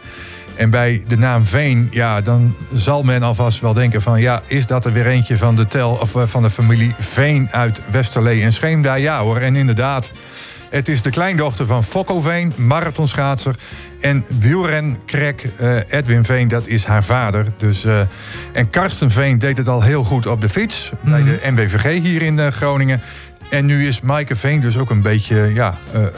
[0.60, 4.20] En bij de naam Veen, ja, dan zal men alvast wel denken van...
[4.20, 7.48] ja, is dat er weer eentje van de, tel, of, eh, van de familie Veen
[7.50, 8.94] uit Westerlee en Scheemda?
[8.94, 10.10] Ja hoor, en inderdaad,
[10.70, 13.54] het is de kleindochter van Fokko Veen, marathonschaatser.
[14.00, 17.46] En wielrenkrek eh, Edwin Veen, dat is haar vader.
[17.56, 18.00] Dus, eh,
[18.52, 20.90] en Karsten Veen deed het al heel goed op de fiets...
[21.00, 23.00] bij de MBVG hier in Groningen.
[23.50, 26.14] En nu is Maaike Veen dus ook een beetje ja, eh, eh, eh,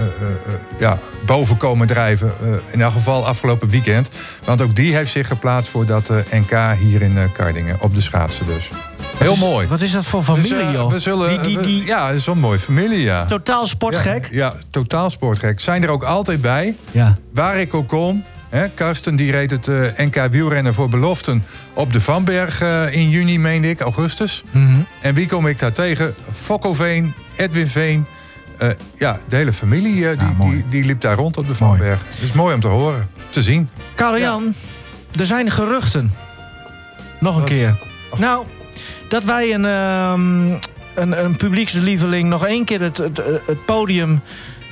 [0.78, 2.32] ja, boven komen drijven.
[2.70, 4.10] in elk geval afgelopen weekend.
[4.44, 7.76] Want ook die heeft zich geplaatst voor dat NK hier in Kardingen.
[7.80, 8.70] Op de schaatsen dus.
[9.18, 9.66] Heel is- mooi.
[9.66, 10.90] Wat is dat voor familie, joh?
[10.90, 13.24] we zullen, die, die, we- die ja, het is wel een mooie familie, ja.
[13.24, 14.28] totaal sportgek.
[14.30, 15.60] Ja, ja, totaal sportgek.
[15.60, 16.76] Zijn er ook altijd bij.
[16.90, 17.16] Ja.
[17.34, 18.24] Waar ik ook kom.
[18.52, 23.10] Hè, Karsten die reed het eh, NK wielrennen voor beloften op de Vanberg eh, in
[23.10, 24.42] juni, meende ik, augustus.
[24.50, 24.76] Mhm.
[25.00, 26.14] En wie kom ik daar tegen?
[26.32, 28.06] Fokko Veen, Edwin Veen.
[28.58, 31.78] Eh, ja, de hele familie die, die, die liep daar rond op de Mooi.
[31.78, 32.04] Vanberg.
[32.20, 33.68] Dus mooi om te horen, te zien.
[33.94, 34.54] Karel-Jan,
[35.18, 36.12] er zijn geruchten.
[37.20, 37.50] Nog een Wat?
[37.50, 37.78] keer.
[38.16, 38.44] Nou,
[39.08, 40.48] dat wij een, ehm,
[40.94, 44.20] een, een publiekslieveling nog één keer het, het, het podium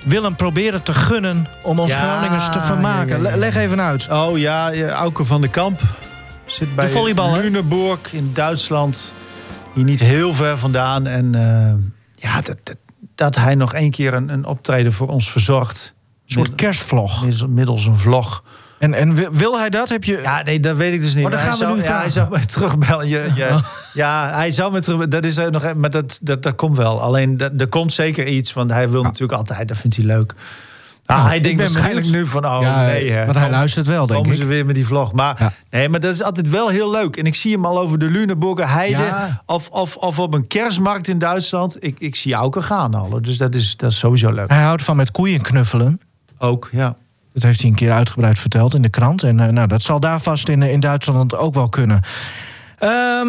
[0.05, 3.23] willen proberen te gunnen om ons Ja, Groningers te vermaken.
[3.23, 4.09] ja, ja, Leg even uit.
[4.11, 5.81] Oh ja, Auke van der Kamp
[6.47, 7.41] zit bij De.
[7.43, 9.13] Lüneburg in Duitsland.
[9.75, 11.07] Hier niet heel ver vandaan.
[11.07, 11.75] En eh,
[12.23, 12.77] ja, dat, dat,
[13.15, 15.95] dat hij nog één keer een, een optreden voor ons verzorgt.
[16.27, 17.23] Een soort kerstvlog.
[17.23, 18.43] middels, middels een vlog.
[18.81, 19.88] En, en wi- wil hij dat?
[19.88, 20.21] Heb je...
[20.23, 21.25] Ja, nee, dat weet ik dus niet.
[21.25, 23.09] Oh, Maar gaan we nu zou, ja, hij zou mij terugbellen.
[23.09, 23.61] Je, je,
[23.94, 25.09] ja, hij zou me terug.
[25.09, 25.75] Dat is er nog.
[25.75, 27.00] Maar dat, dat, dat komt wel.
[27.02, 28.52] Alleen dat, er komt zeker iets.
[28.52, 29.69] Want hij wil natuurlijk altijd.
[29.69, 30.35] Dat vindt hij leuk.
[31.07, 32.25] Ah, Nou, hij denkt waarschijnlijk benieuwd.
[32.25, 32.44] nu van.
[32.46, 33.25] Oh Ja, nee, hè.
[33.25, 34.42] want hij luistert wel, denk komen ik.
[34.42, 35.13] ze weer met die vlog.
[35.13, 35.52] Maar, Ja.
[35.71, 37.17] nee, maar dat is altijd wel heel leuk.
[37.17, 39.02] En ik zie hem al over de Lüneburger Heide.
[39.02, 39.42] Ja.
[39.46, 41.77] Of, of, of op een kerstmarkt in Duitsland.
[41.85, 43.23] Ik, ik zie Auke gaan al.
[43.23, 44.48] Dus dat is, dat is sowieso leuk.
[44.48, 46.00] Hij houdt van met koeien knuffelen.
[46.38, 46.96] Ook, ja.
[47.33, 49.22] Dat heeft hij een keer uitgebreid verteld in de krant.
[49.22, 52.00] En eh, nou, dat zal daar vast in, in Duitsland ook wel kunnen.
[52.78, 53.28] Ehm,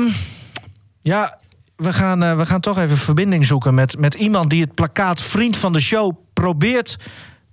[1.01, 1.39] ja,
[1.75, 5.21] we gaan, eh, we gaan toch even verbinding zoeken met, met iemand die het plakkaat
[5.21, 6.97] Vriend van de Show probeert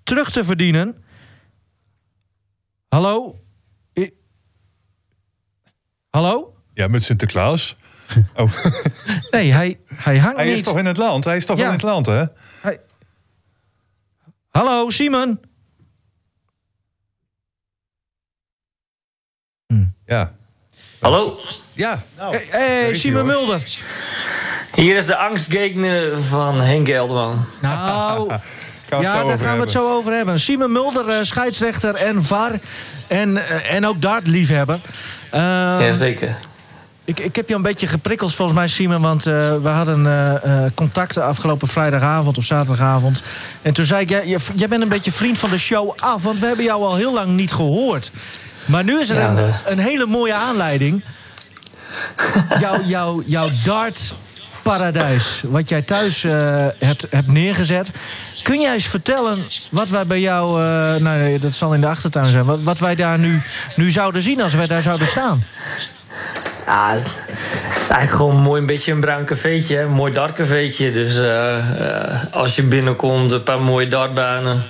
[0.03, 0.97] terug te verdienen.
[2.89, 3.41] Hallo?
[3.99, 4.13] I-
[6.11, 6.55] Hallo?
[6.75, 7.77] Ja, met Sinterklaas.
[8.35, 8.53] Oh.
[9.31, 10.55] Nee, hij, hij hangt Hij niet.
[10.55, 11.25] is toch in het land?
[11.25, 11.63] Hij is toch Ja.
[11.63, 12.25] wel in het land, hè?
[12.63, 12.81] Hij-
[14.51, 15.41] Hallo, Simon?
[20.09, 20.33] Ja.
[21.01, 21.39] Hallo,
[21.73, 22.37] Ja, nou.
[22.49, 23.27] Hey, Simon.
[23.27, 23.61] Mulder.
[24.75, 27.45] hier is de angstgegner van Henk Elderman.
[27.63, 28.33] Nou,
[28.89, 30.41] ja, daar gaan we het zo over hebben.
[30.41, 32.53] Simon Mulder, eh, scheidsrechter en VAR.
[33.07, 34.79] En, eh, en ook dartliefhebber.
[35.35, 35.41] Uh,
[35.81, 36.39] Jazeker.
[37.05, 39.01] ik, ik heb je een beetje geprikkeld volgens mij, Simon.
[39.01, 39.33] Want eh,
[39.63, 40.35] we hadden eh,
[40.65, 43.23] eh, contacten afgelopen vrijdagavond of zaterdagavond.
[43.63, 44.09] En toen zei ik,
[44.55, 46.23] jij bent een beetje vriend van de show af.
[46.23, 48.11] Want we hebben jou al heel lang niet gehoord.
[48.67, 51.03] Maar nu is er Ja, een, de- een hele mooie aanleiding.
[52.61, 56.33] jouw, jouw, jouw dartparadijs, wat jij thuis eh,
[56.79, 57.91] hebt, hebt neergezet.
[58.43, 60.67] Kun jij eens vertellen wat wij bij jou, eh,
[61.03, 63.43] nou nee, dat zal in de achtertuin zijn, wat, wat wij daar nu,
[63.77, 65.45] nu zouden zien als wij daar zouden staan?
[66.67, 69.83] Ja, eigenlijk gewoon een mooi een beetje een bruin cafeetje, hè?
[69.83, 70.93] een mooi dartcafeetje.
[70.93, 74.63] Dus eh, als je binnenkomt, een paar mooie dartbanen,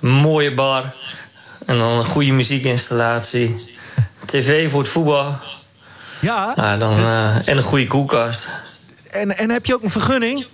[0.00, 0.94] een mooie bar
[1.70, 3.54] en dan een goede muziekinstallatie.
[4.24, 5.34] TV voor het voetbal
[6.20, 8.48] Ja, nou, dan, eh, en een goede koelkast.
[9.10, 10.46] en, en heb je ook een vergunning?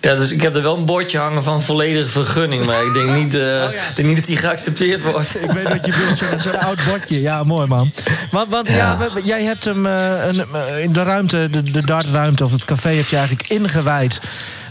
[0.00, 3.10] Ja, dus ik heb er wel een bordje hangen van volledige vergunning, maar ik denk
[3.10, 5.42] niet, eh, denk niet dat die geaccepteerd wordt.
[5.42, 7.20] Ik weet dat je bedoelt zo'n oud bordje.
[7.20, 7.92] Ja, mooi man.
[8.30, 8.74] Want, want ja.
[8.76, 8.98] Ja.
[9.14, 10.46] we- jij hebt hem eh, een,
[10.82, 14.20] in de ruimte, de, de dartruimte of het café heb je eigenlijk ingewijd.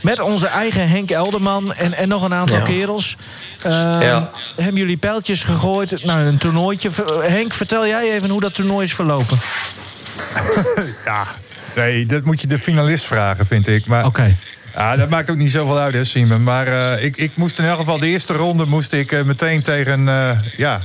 [0.05, 2.63] Met onze eigen Henk Elderman en, en nog een aantal Ja.
[2.63, 3.17] kerels.
[3.61, 4.29] Eh, Ja.
[4.55, 6.03] Hebben jullie pijltjes gegooid?
[6.03, 6.91] Nou, een toernooitje.
[6.91, 9.37] Ver- Henk, vertel jij even hoe dat toernooi is verlopen.
[11.05, 11.27] Ja,
[11.75, 13.85] nee, dat moet je de finalist vragen, vind ik.
[13.85, 14.35] Maar Oké.
[14.73, 16.43] ja, dat maakt ook niet zoveel uit, hè, Simon.
[16.43, 19.61] Maar eh, ik, ik moest in elk geval de eerste ronde moest ik eh, meteen
[19.61, 20.81] tegen eh, ja,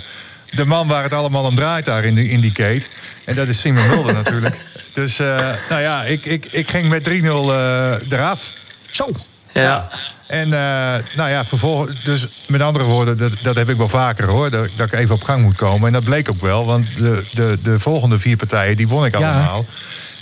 [0.50, 2.82] de man waar het allemaal om draait daar in, de, in die gate.
[3.24, 4.56] En dat is Simon Mulder natuurlijk.
[4.92, 5.36] Dus eh,
[5.68, 8.50] nou ja, ik, ik, ik ging met 3-0 eh, eraf.
[8.90, 9.10] Zo.
[9.52, 9.88] Ja.
[10.26, 14.26] En eh, nou ja, vervolgens, dus met andere woorden, dat, dat heb ik wel vaker
[14.28, 15.86] hoor, dat, dat ik even op gang moet komen.
[15.86, 19.18] En dat bleek ook wel, want de, de, de volgende vier partijen, die won ik
[19.18, 19.32] Ja.
[19.32, 19.64] allemaal.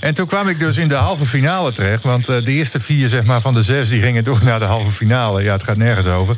[0.01, 3.09] En toen kwam ik dus in de halve finale terecht, want eh, de eerste vier
[3.09, 5.43] zeg maar, van de zes, die gingen door naar de halve finale.
[5.43, 6.37] Ja, het gaat nergens over.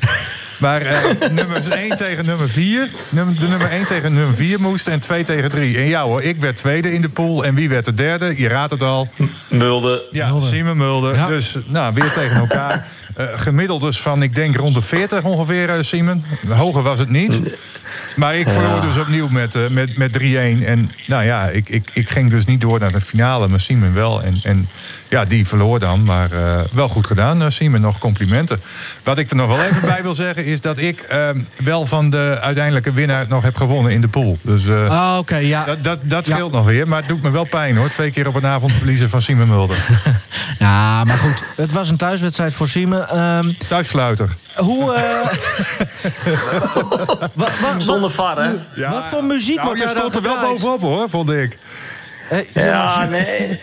[0.61, 2.89] Maar eh nummers 1 tegen nummer 4.
[3.11, 5.77] Nummer, de nummer 1 tegen nummer 4 moest en 2 tegen 3.
[5.77, 7.45] En ja hoor, ik werd tweede in de pool.
[7.45, 8.35] En wie werd de derde?
[8.37, 9.09] Je raadt het al.
[9.49, 10.03] Mulder.
[10.11, 11.15] Ja, Simon Mulder.
[11.15, 11.27] Ja.
[11.27, 12.87] Dus nou, weer tegen elkaar.
[13.17, 16.25] Eh, gemiddeld dus van, ik denk rond de 40 ongeveer, eh, Simon.
[16.49, 17.41] Hoger was het niet.
[18.17, 20.67] Maar ik verloor dus opnieuw met, eh, met, met 3-1.
[20.67, 23.95] En nou ja, ik, ik, ik ging dus niet door naar de finale, maar Simon
[23.95, 24.23] wel.
[24.23, 24.69] En, en
[25.09, 26.05] ja, die verloor dan.
[26.05, 27.81] Maar eh, wel goed gedaan, eh, Simon.
[27.81, 28.61] Nog complimenten.
[29.03, 31.29] Wat ik er nog wel even bij wil zeggen, is dat ik eh,
[31.65, 34.39] wel van de uiteindelijke winnaar nog heb gewonnen in de pool.
[34.43, 34.63] Dus
[35.19, 35.65] Oké, ja.
[35.65, 36.35] dat, dat, dat Ja.
[36.35, 36.89] scheelt nog weer.
[36.89, 37.89] Maar het doet me wel pijn hoor.
[37.89, 39.77] Twee keer op een avond verliezen van Simon Mulder.
[40.59, 41.43] Ja, maar goed.
[41.57, 43.07] Het was een thuiswedstrijd voor Simon.
[43.07, 44.29] Ehm, Thuisfluiter.
[44.57, 44.95] hoe...
[44.95, 45.29] eh,
[47.79, 48.51] Zonder VAR, hè?
[48.91, 51.59] Wat voor muziek Nou, wordt dan stond er wel bovenop hoor, vond ik.
[52.55, 53.59] Ja, nee.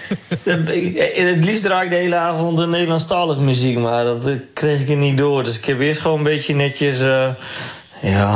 [1.13, 4.89] Het liefst draai ik de hele avond een Nederlandstalige muziek, maar dat eh, kreeg ik
[4.89, 5.43] er niet door.
[5.43, 7.30] Dus ik heb eerst gewoon een beetje netjes, eh,
[8.01, 8.36] ja,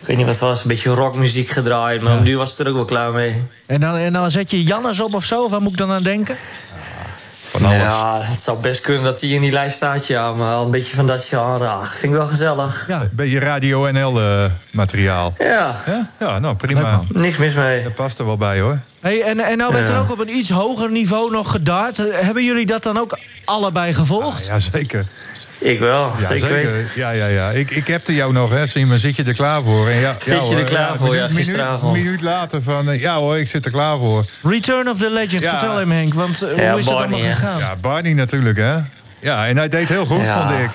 [0.00, 2.02] ik weet niet wat het was, een beetje rockmuziek gedraaid.
[2.02, 3.42] Maar op duur was het er ook wel klaar mee.
[3.66, 5.48] En dan, en dan zet je Jannes op of zo?
[5.48, 6.36] Waar moet ik dan aan denken?
[7.48, 7.76] Van alles.
[7.76, 10.32] Ja, het zou best kunnen dat hij in die lijst staat, ja.
[10.32, 12.84] Maar al een beetje van dat genre, ach, vind ik wel gezellig.
[12.88, 13.02] Ja.
[13.12, 15.32] Beetje Radio NL eh, materiaal.
[15.38, 16.08] Ja, Ja?
[16.18, 17.00] ja, nou prima.
[17.08, 17.82] niks mis mee.
[17.82, 18.78] Dat past er wel bij hoor.
[19.00, 21.96] Hey, en, en nou werd er ook op een iets hoger niveau nog gedaard.
[21.96, 24.46] Hebben jullie dat dan ook allebei gevolgd?
[24.46, 25.06] Ja, zeker.
[25.60, 26.86] Ik wel, Ja, zeker weten.
[26.94, 27.50] Ja, ja, ja.
[27.50, 28.98] Ik, ik heb er jou nog, hè, Simon.
[28.98, 29.88] Zit je er klaar voor?
[29.88, 31.92] En ja, Zit ja, je er klaar voor, ja, minuut- gisteravond.
[31.92, 34.24] Minuut, minuut later van, eh, ja hoor, ik zit er klaar voor.
[34.42, 35.50] Return of the Legend, Ja.
[35.50, 36.14] vertel hem Henk.
[36.14, 37.34] Want eh, Ja, hoe is het Barney, allemaal hè?
[37.34, 37.58] gegaan?
[37.58, 38.74] Ja, Barney natuurlijk, hè.
[39.20, 40.48] Ja, en hij deed heel goed, Ja.
[40.48, 40.70] vond ik.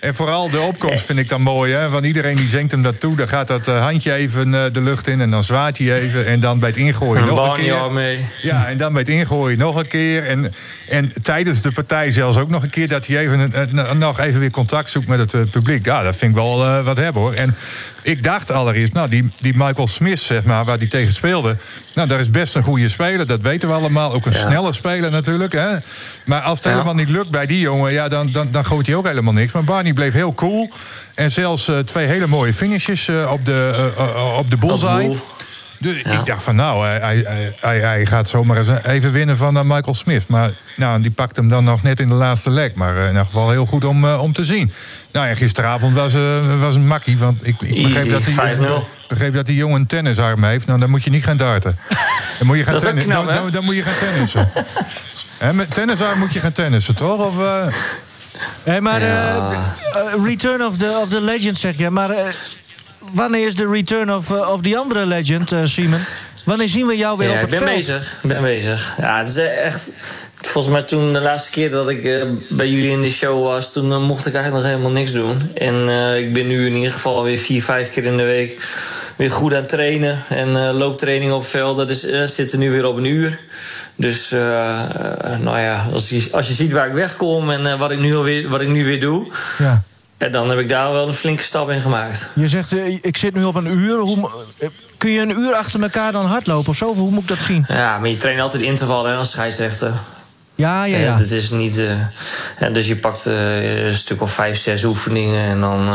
[0.00, 1.88] En vooral de opkomst vind ik dan mooi, hè.
[1.88, 3.16] Want iedereen die zengt hem dat toe.
[3.16, 6.26] Dan gaat dat eh, handje even eh, de lucht in en dan zwaait hij even.
[6.26, 7.74] En dan bij het ingooien Een nog een keer.
[7.74, 8.24] al mee.
[8.42, 10.26] Ja, en dan bij het ingooien nog een keer.
[10.26, 10.54] En,
[10.88, 12.88] en tijdens de partij zelfs ook nog een keer...
[12.88, 13.52] dat hij even,
[13.98, 15.84] nog even weer contact zoekt met het eh, publiek.
[15.84, 17.32] Ja, dat vind ik wel wat hebben, hoor.
[17.32, 17.56] En
[18.02, 21.56] ik dacht allereerst, nou, die, die Michael Smith, zeg maar, waar die tegen speelde...
[21.94, 24.12] nou, daar is best een goede speler, dat weten we allemaal.
[24.12, 25.76] Ook een snelle speler natuurlijk, hè.
[26.24, 26.70] Maar als het Ja.
[26.70, 27.92] helemaal niet lukt bij die jongen...
[27.92, 29.52] ja, dan, dan, dan gooit hij ook helemaal niks.
[29.52, 30.70] Maar Barney bleef heel cool.
[31.14, 35.16] En zelfs eh, twee hele mooie finishes eh, op de, eh, op de bullseye.
[35.82, 39.56] Dus ik dacht van nou, hij, hij, hij, hij gaat zomaar eens even winnen van
[39.56, 40.24] eh, Michael Smith.
[40.28, 42.74] Maar nou, die pakt hem dan nog net in de laatste leg.
[42.74, 44.72] Maar eh, in ieder geval heel goed om, eh, om te zien.
[45.12, 47.18] Nou ja, gisteravond was, eh, was een makkie.
[47.18, 48.88] Want ik, ik begreep, Easy, dat die, 5-0.
[49.08, 50.66] begreep dat die jongen een tennisarm heeft.
[50.66, 51.78] Nou, dan moet je niet gaan darten.
[52.38, 54.48] Dan moet je gaan, tennis- knap, dan, dan, dan moet je gaan tennissen.
[55.38, 57.26] Hè, met tennisarm moet je gaan tennissen, toch?
[57.26, 57.66] Of, eh,
[58.64, 59.50] Hey, maar Ja.
[60.24, 61.90] Return of the, of the Legend zeg je.
[61.90, 62.24] Maar eh,
[63.12, 66.00] wanneer is de Return of, eh, of die andere Legend, eh Simon?
[66.44, 67.76] Wanneer zien we jou weer Ja, op ik het ben veld?
[67.78, 68.18] bezig.
[68.22, 68.94] Ik ben bezig.
[69.00, 69.92] Ja, het is echt.
[70.34, 73.72] Volgens mij toen de laatste keer dat ik eh, bij jullie in de show was,
[73.72, 75.50] toen eh, mocht ik eigenlijk nog helemaal niks doen.
[75.54, 78.56] En eh, ik ben nu in ieder geval weer vier, vijf keer in de week
[79.16, 80.18] weer goed aan het trainen.
[80.28, 83.40] En eh, looptraining op veld, dat is, eh, zit er nu weer op een uur.
[83.96, 84.40] Dus eh,
[84.80, 87.98] eh, nou ja, als je, als je ziet waar ik wegkom en eh, wat, ik
[87.98, 89.82] nu alweer, wat ik nu weer doe, Ja.
[90.20, 92.30] Eh, dan heb ik daar wel een flinke stap in gemaakt.
[92.34, 93.98] Je zegt, eh, ik zit nu op een uur.
[93.98, 96.94] Hoe, eh, kun je een uur achter elkaar dan hardlopen of zo?
[96.94, 97.64] Hoe moet ik dat zien?
[97.68, 99.92] Ja, maar je traint altijd intervallen als scheidsrechter.
[100.54, 101.16] Ja, ja, Ja.
[101.16, 101.84] Het is niet.
[102.60, 105.44] ja, dus je pakt een stuk of vijf, zes oefeningen.
[105.44, 105.88] En dan,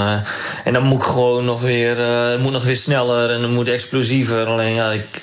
[0.63, 1.97] en dan moet ik gewoon nog weer,
[2.39, 4.45] moet nog weer sneller en dan moet explosiever.
[4.45, 5.21] Alleen ja, ik,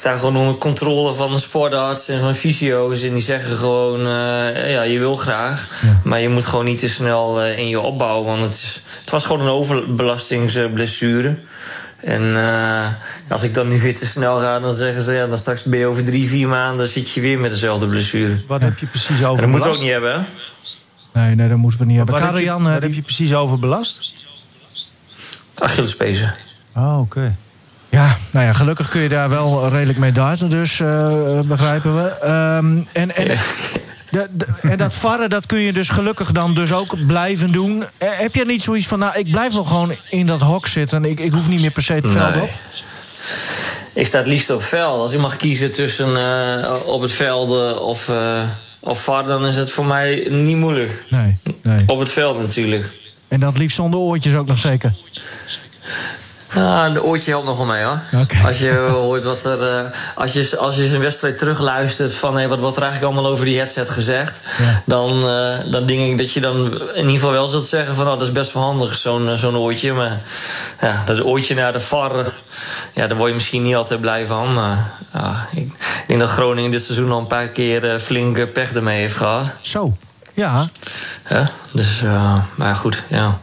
[0.00, 3.02] ik sta gewoon onder controle van een sportarts en van fysio's.
[3.02, 5.84] En die zeggen gewoon: eh, ja, je wil graag.
[6.04, 8.24] Maar je moet gewoon niet te snel eh, in je opbouw.
[8.24, 11.38] Want het, is, het was gewoon een overbelastingsblessure.
[11.96, 12.86] En eh,
[13.28, 15.12] als ik dan nu weer te snel ga, dan zeggen ze...
[15.12, 16.88] Ja, dan straks ben je over drie, vier maanden...
[16.88, 18.40] zit je weer met dezelfde blessure.
[18.46, 20.26] Wat heb je precies En over dat moeten we ook niet hebben, hè?
[21.20, 22.14] Nee, nee, dat moeten we niet hebben.
[22.14, 24.14] Wat heb, je, Jan, wat heb je precies over belast?
[25.54, 26.34] Achillespezen.
[26.76, 27.36] Oh, oké.
[27.90, 32.08] Ja, nou ja, gelukkig kun je daar wel redelijk mee darten, dus eh, begrijpen we.
[32.08, 33.26] Ehm, en, en,
[34.10, 37.84] de- de- en dat varren, dat kun je dus gelukkig dan dus ook blijven doen.
[37.98, 41.04] Eh, heb je niet zoiets van, nou, ik blijf wel gewoon in dat hok zitten...
[41.04, 42.42] ik, ik hoef niet meer per se het veld Nee.
[42.42, 42.50] op?
[43.92, 45.00] Ik sta het liefst op veld.
[45.00, 48.42] Als ik mag kiezen tussen eh, op het veld of, eh
[48.80, 49.24] of VAR...
[49.26, 51.04] dan is het voor mij niet moeilijk.
[51.08, 51.78] Nee, nee.
[51.86, 52.90] Op het veld natuurlijk.
[53.28, 54.92] En dat liefst zonder oortjes ook nog zeker.
[56.54, 58.00] Ja, de oortje helpt nogal mee hoor.
[58.44, 59.62] Als je hoort wat er.
[59.62, 63.32] eh, als, je, als je zijn wedstrijd terugluistert van hey, wat wordt er eigenlijk allemaal
[63.32, 64.40] over die headset gezegd.
[64.58, 64.82] Ja.
[64.84, 68.04] Dan, eh, dan denk ik dat je dan in ieder geval wel zult zeggen van
[68.06, 69.92] oh, dat is best wel handig, zo'n eh, zo'n oortje.
[69.92, 70.20] Maar
[70.80, 72.26] ja, dat oortje naar de VAR, eh,
[72.94, 74.54] ja, daar word je misschien niet altijd blij van.
[74.54, 75.72] Maar ja, ik,
[76.06, 79.52] denk dat Groningen dit seizoen al een paar keer flink eh, pech ermee heeft gehad.
[79.60, 79.96] Zo,
[80.34, 80.68] ja.
[81.22, 81.42] Hè?
[81.72, 82.02] Dus,
[82.56, 83.38] maar goed, ja.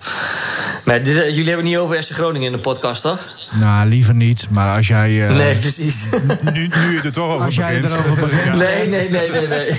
[0.87, 3.19] Maar dit, eh, jullie hebben het niet over FC Groningen in de podcast, toch?
[3.59, 5.27] Nou, liever niet, maar als jij...
[5.27, 6.05] eh, Nee, precies.
[6.53, 8.01] nu, nu je er toch over Als jij begint.
[8.01, 8.57] erover begint.
[8.63, 9.71] Nee, nee, nee, nee, nee.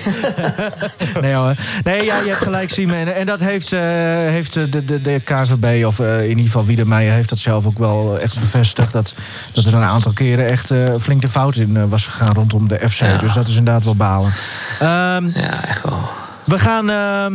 [1.22, 1.54] Nee hoor.
[1.84, 2.96] Nee, ja, je hebt gelijk, Simon.
[2.96, 3.80] En, en dat heeft, eh,
[4.28, 7.12] heeft de, de, de KVB, of eh, in ieder geval Wiedemeijer...
[7.12, 8.92] heeft dat zelf ook wel echt bevestigd.
[8.92, 9.14] Dat,
[9.52, 12.88] dat er een aantal keren echt eh, flink de fout in was gegaan rondom de
[12.88, 13.00] FC.
[13.00, 13.16] Ja.
[13.18, 14.32] Dus dat is inderdaad wel balen.
[14.80, 15.98] Ehm, Ja, echt wel.
[16.44, 17.32] we, gaan, ehm,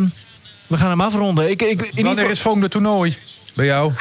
[0.68, 1.50] we gaan hem afronden.
[1.50, 3.18] Ik, ik, in ieder geval, is volgende toernooi?
[3.54, 3.92] Bij jou?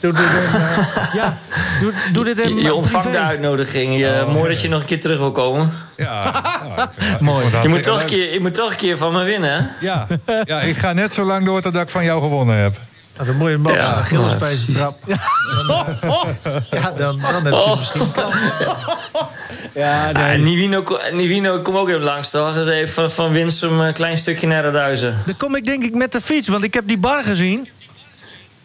[0.00, 1.34] doe, dit in, eh, ja,
[1.80, 3.20] doe, doe dit in Je, je ontvangt privé.
[3.22, 3.98] de uitnodiging.
[3.98, 5.72] Je, mooi dat je nog een keer terug wil komen.
[5.96, 6.42] Ja,
[6.76, 7.44] nou, ik ik Mooi.
[7.62, 9.86] Je moet, toch een keer, je moet toch een keer van me winnen, hè?
[9.86, 10.06] Ja,
[10.44, 12.76] ja, ik ga net zo lang door totdat ik van jou gewonnen heb.
[13.16, 14.02] Nou, dan moet je hem op Ja,
[14.74, 14.98] trap.
[16.70, 17.68] Ja, dan, dan heb je Oh.
[17.78, 18.34] misschien kans.
[19.74, 20.24] Ja, Ja, nee.
[20.24, 22.54] en Nivino, ko- Nivino kom ook even langs, toch?
[22.54, 25.16] Dus even van, van Winsum een klein stukje naar de duizen.
[25.26, 27.68] Dan kom ik denk ik met de fiets, want ik heb die bar gezien.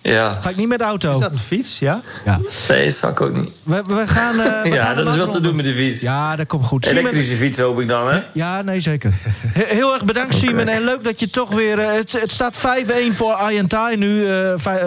[0.02, 1.12] Ja, Ga ik niet met de auto.
[1.12, 2.02] Is dat een fiets, ja?
[2.26, 2.40] Ja.
[2.70, 3.50] nee, zag ik ook niet.
[3.64, 4.40] We, we gaan.
[4.40, 6.02] eh, we Ja, gaan dat is wel te doen met de fiets.
[6.02, 6.86] Ja, dat komt goed.
[6.86, 8.20] Elektrische fiets hoop ik dan, hè?
[8.34, 9.14] Ja, nee, zeker.
[9.48, 10.68] He- Heel erg bedankt, Simon.
[10.68, 11.80] En leuk dat je toch weer...
[11.80, 14.28] eh, het, het staat 5-1 voor Ayantai nu.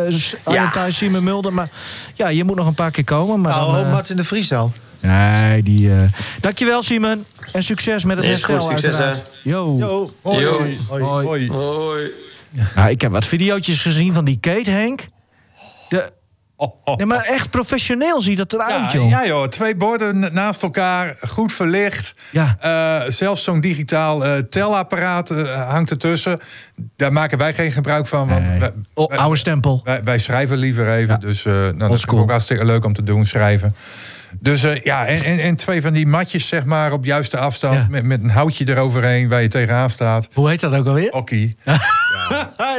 [0.08, 1.52] S- Ayantai, Simon Mulder.
[1.52, 1.68] Maar
[2.14, 3.40] ja, je moet nog een paar keer komen.
[3.40, 4.72] Maar Nou, dan, Martin de Vries dan.
[5.00, 5.90] Nee, die...
[5.90, 5.96] eh
[6.40, 7.24] dankjewel, Simon.
[7.52, 9.10] En succes met het herstel, goed, succes, hè.
[9.42, 9.76] Yo.
[9.78, 10.12] Yo.
[10.22, 10.40] Hoi.
[10.40, 10.56] Yo.
[10.58, 10.78] Hoi.
[11.02, 11.26] Hoi.
[11.26, 11.48] Hoi.
[11.50, 12.10] Hoi.
[12.74, 15.06] Nou, ik heb wat video's gezien van die Kate, Henk.
[15.88, 16.12] De,
[16.60, 16.96] Oh, oh.
[16.96, 19.10] nee, maar echt professioneel ziet dat eruit, Ja, joh.
[19.10, 22.14] ja joh, twee borden na- naast elkaar, goed verlicht.
[22.32, 22.56] Ja.
[22.60, 26.38] Eh, zelfs zo'n digitaal eh, telapparaat eh, hangt ertussen.
[26.96, 28.58] Daar maken wij geen gebruik van, want Nee.
[28.58, 28.72] wij,
[29.18, 29.80] oude stempel.
[29.84, 31.14] wij, wij schrijven liever even.
[31.20, 31.26] Ja.
[31.26, 33.74] Dus nou, dat is ook hartstikke leuk om te doen, schrijven.
[34.40, 37.74] Dus eh, ja, en, en, en twee van die matjes, zeg maar, op juiste afstand.
[37.82, 37.86] Ja.
[37.90, 40.28] Met, met een houtje eroverheen waar je tegenaan staat.
[40.32, 41.12] Hoe heet dat ook alweer?
[41.12, 41.56] Okkie.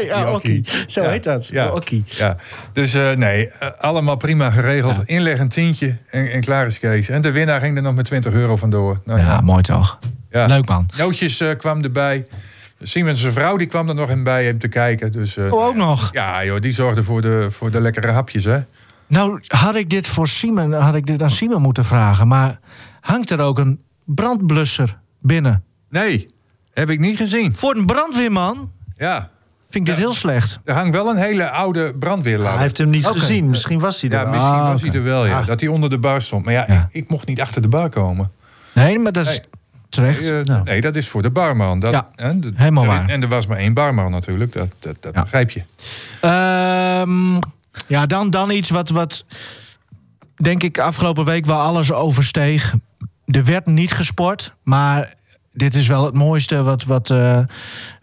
[0.07, 0.65] ja, Die Okkie.
[0.87, 1.47] Zo Ja, heet dat.
[1.47, 2.03] Ja, Okkie.
[2.05, 2.35] ja.
[2.73, 4.97] Dus eh, nee, eh, allemaal prima geregeld.
[4.97, 5.03] Ja.
[5.05, 7.09] Inleg een tientje en, en klaar is Kees.
[7.09, 9.01] En de winnaar ging er nog met 20 euro vandoor.
[9.05, 9.99] Nou, Ja, mooi toch?
[10.31, 10.45] ja.
[10.45, 10.89] Leuk man.
[10.97, 12.25] Nootjes kwam erbij.
[12.83, 15.11] Siemens' vrouw die kwam er nog in bij hem te kijken.
[15.11, 16.09] Dus, Oh, ook nog?
[16.11, 18.59] Ja, joh, die zorgde voor de, voor de lekkere hapjes, hè?
[19.11, 22.27] Nou, had ik dit voor Simon, had ik dit aan Simon moeten vragen.
[22.27, 22.59] Maar
[23.01, 25.63] hangt er ook een brandblusser binnen?
[25.89, 26.29] Nee,
[26.73, 27.55] heb ik niet gezien.
[27.55, 29.29] Voor een brandweerman Ja,
[29.69, 30.59] vind ik dit heel slecht.
[30.63, 32.53] er hangt wel een hele oude brandweerladder.
[32.53, 33.49] Hij heeft hem niet gezien.
[33.49, 35.41] Misschien was hij er Ja, misschien Ah, was hij er wel, ja.
[35.43, 36.45] Dat hij onder de bar stond.
[36.45, 36.87] Maar ja, Ja.
[36.91, 38.31] Ik, ik mocht niet achter de bar komen.
[38.73, 39.47] Nee, maar dat is Nee.
[39.89, 40.29] terecht.
[40.29, 40.63] Eh, Nou.
[40.63, 41.79] Nee, dat is voor de barman.
[41.79, 43.09] Dat, Ja, hè, de- helemaal er- waar.
[43.09, 45.21] En er was maar één barman natuurlijk, dat, dat, dat Ja.
[45.21, 45.61] begrijp je.
[46.21, 47.39] Ehm,
[47.87, 49.25] ja, dan, dan iets wat, wat
[50.35, 52.73] denk ik afgelopen week wel alles oversteeg.
[53.25, 55.13] Er werd niet gesport, maar
[55.53, 57.39] dit is wel het mooiste wat, wat, eh,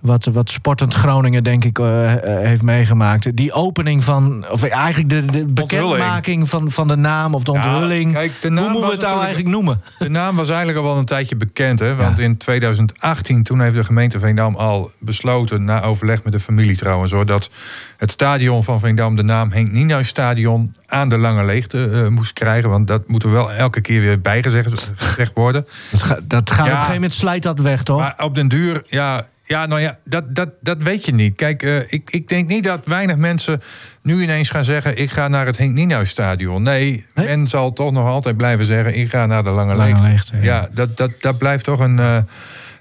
[0.00, 3.36] wat, wat Sportend Groningen, denk ik, eh, eh, heeft meegemaakt.
[3.36, 7.74] Die opening van, of eigenlijk de, de bekendmaking van, van de naam of de Ja,
[7.74, 8.12] onthulling.
[8.12, 9.82] kijk, de naam Hoe moeten we het nou eigenlijk noemen?
[9.98, 11.78] De naam was eigenlijk al wel een tijdje bekend.
[11.78, 11.94] Hè?
[11.94, 15.64] Want in 2018, toen heeft de gemeente Veendam al besloten...
[15.64, 17.12] na overleg met de familie trouwens...
[17.12, 17.50] Hoor, dat
[17.96, 20.74] het stadion van Veendam de naam Henk Nienhuis Stadion...
[20.90, 22.70] aan de lange leegte eh, moest krijgen.
[22.70, 25.66] Want dat moet er wel elke keer weer bijgezegd gezegd worden.
[25.90, 26.62] Dat, ga- dat gaat Ja.
[26.64, 27.98] op een gegeven moment slijt dat weg, toch?
[27.98, 31.36] Maar op den duur, ja, ja nou ja, dat, dat, dat weet je niet.
[31.36, 33.60] Kijk, eh, ik, ik denk niet dat weinig mensen
[34.02, 34.96] nu ineens gaan zeggen...
[34.98, 36.62] ik ga naar het Henk Nienhuis Stadion.
[36.62, 37.26] Nee, Nee?
[37.26, 38.98] men zal toch nog altijd blijven zeggen...
[38.98, 40.08] ik ga naar de lange, Lange leegte.
[40.08, 40.42] leegte, ja.
[40.42, 41.98] Ja, dat, dat, dat blijft toch een...
[41.98, 42.16] eh,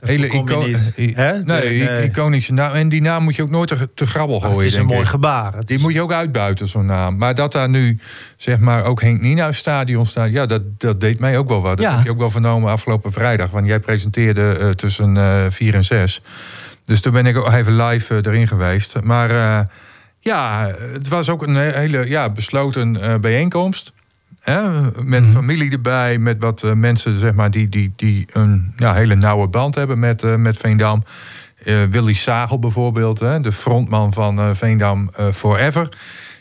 [0.01, 1.43] Hele voorkom je ico- niet, i- hè?
[1.43, 2.73] nee, iconische naam.
[2.73, 4.63] En die naam moet je ook nooit te, te grabbel Maar gooien.
[4.65, 5.05] het is een mooi ik.
[5.07, 5.53] gebaar.
[5.55, 7.17] Het Die is- moet je ook uitbuiten, zo'n naam.
[7.17, 7.99] Maar dat daar nu,
[8.35, 10.31] zeg maar, ook Henk Nienhuis stadion staat...
[10.31, 11.77] ja, dat, dat deed mij ook wel wat.
[11.77, 11.95] Dat Ja.
[11.95, 13.49] heb je ook wel vernomen afgelopen vrijdag.
[13.49, 16.21] Want jij presenteerde eh, tussen eh, vier en zes.
[16.85, 18.93] Dus toen ben ik ook even live eh, erin geweest.
[19.03, 19.31] Maar
[20.19, 23.91] ja, het was ook een hele ja, besloten bijeenkomst.
[24.51, 24.61] Hè?
[25.03, 25.31] Met Mhm.
[25.31, 29.47] familie erbij, met wat eh, mensen zeg maar, die, die, die een ja, hele nauwe
[29.47, 31.03] band hebben met, eh, met Veendam.
[31.63, 35.89] Eh, Willy Sagel bijvoorbeeld, hè, de frontman van Veendam Forever.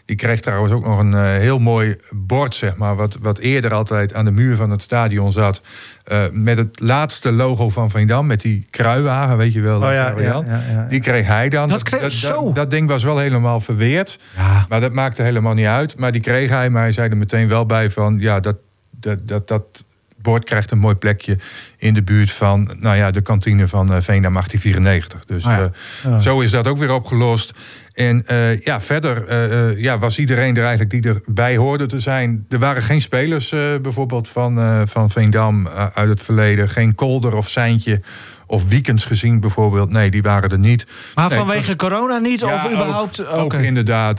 [0.06, 3.72] Die kreeg trouwens ook nog een eh, heel mooi bord, zeg maar, wat, wat eerder
[3.74, 5.60] altijd aan de muur van het stadion zat.
[6.04, 9.74] eh, met het laatste logo van Veendam, met die kruiwagen, weet je wel.
[9.76, 10.46] Oh dat ja, ja, variant.
[10.46, 10.86] ja, ja.
[10.88, 11.68] Die kreeg hij dan.
[11.68, 12.44] Dat kreeg- zo.
[12.44, 14.18] Dat, dat ding was wel helemaal verweerd.
[14.36, 14.66] Ja.
[14.68, 15.96] Maar dat maakte helemaal niet uit.
[15.98, 18.16] Maar die kreeg hij, maar hij zei er meteen wel bij van...
[18.18, 18.56] ja, dat,
[18.90, 19.84] dat, dat, dat
[20.16, 21.38] bord krijgt een mooi plekje
[21.76, 22.76] in de buurt van...
[22.80, 25.24] nou ja, de kantine van eh, Veendam 1894.
[25.24, 25.70] Dus ja.
[26.04, 27.52] eh, zo is dat ook weer opgelost.
[27.96, 32.00] En eh, ja, verder eh, eh, ja, was iedereen er eigenlijk die erbij hoorde te
[32.00, 32.46] zijn.
[32.48, 36.68] Er waren geen spelers bijvoorbeeld van, van Veendam uit het verleden.
[36.68, 38.00] Geen Kolder of Seintje
[38.46, 39.90] of Weekends gezien bijvoorbeeld.
[39.90, 40.86] Nee, die waren er niet.
[41.14, 42.40] Maar Nee, vanwege was- corona niet?
[42.40, 43.26] ja, of überhaupt?
[43.26, 44.18] Ook, ook inderdaad.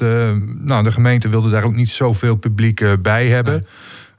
[0.59, 3.65] nou, de gemeente wilde daar ook niet zoveel publiek bij hebben.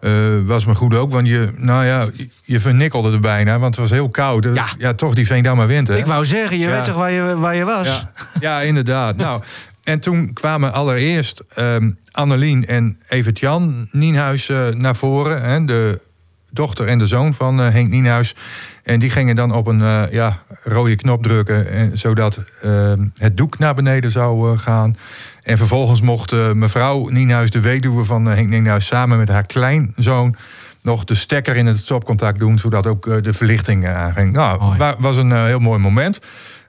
[0.00, 0.12] Eh,
[0.44, 2.06] was me goed ook, want je, nou ja,
[2.44, 4.44] je- vernikkelde er bijna, want het was heel koud.
[4.46, 4.66] Eh, Ja.
[4.78, 5.96] ja toch die Veendammer winter.
[5.98, 6.74] Ik wou zeggen, je Ja.
[6.76, 7.86] weet toch waar je, waar je was?
[7.88, 9.16] Ja, ja inderdaad.
[9.16, 9.42] nou,
[9.84, 15.42] en toen kwamen allereerst ehm Annelien en Evert-Jan Nienhuis eh, naar voren.
[15.42, 16.00] Hè, de
[16.58, 18.34] dochter en de zoon van eh, Henk Nienhuis.
[18.82, 21.70] En die gingen dan op een eh, ja, rode knop drukken...
[21.70, 24.96] En, zodat ehm, het doek naar beneden zou eh, gaan.
[25.42, 28.86] En vervolgens mocht eh, mevrouw Nienhuis, de weduwe van eh, Henk Nienhuis...
[28.86, 30.36] samen met haar kleinzoon
[30.88, 32.58] nog de stekker in het stopcontact doen...
[32.58, 34.32] zodat ook eh, de verlichting eh, aanging.
[34.32, 36.20] Nou, was een eh, heel mooi moment.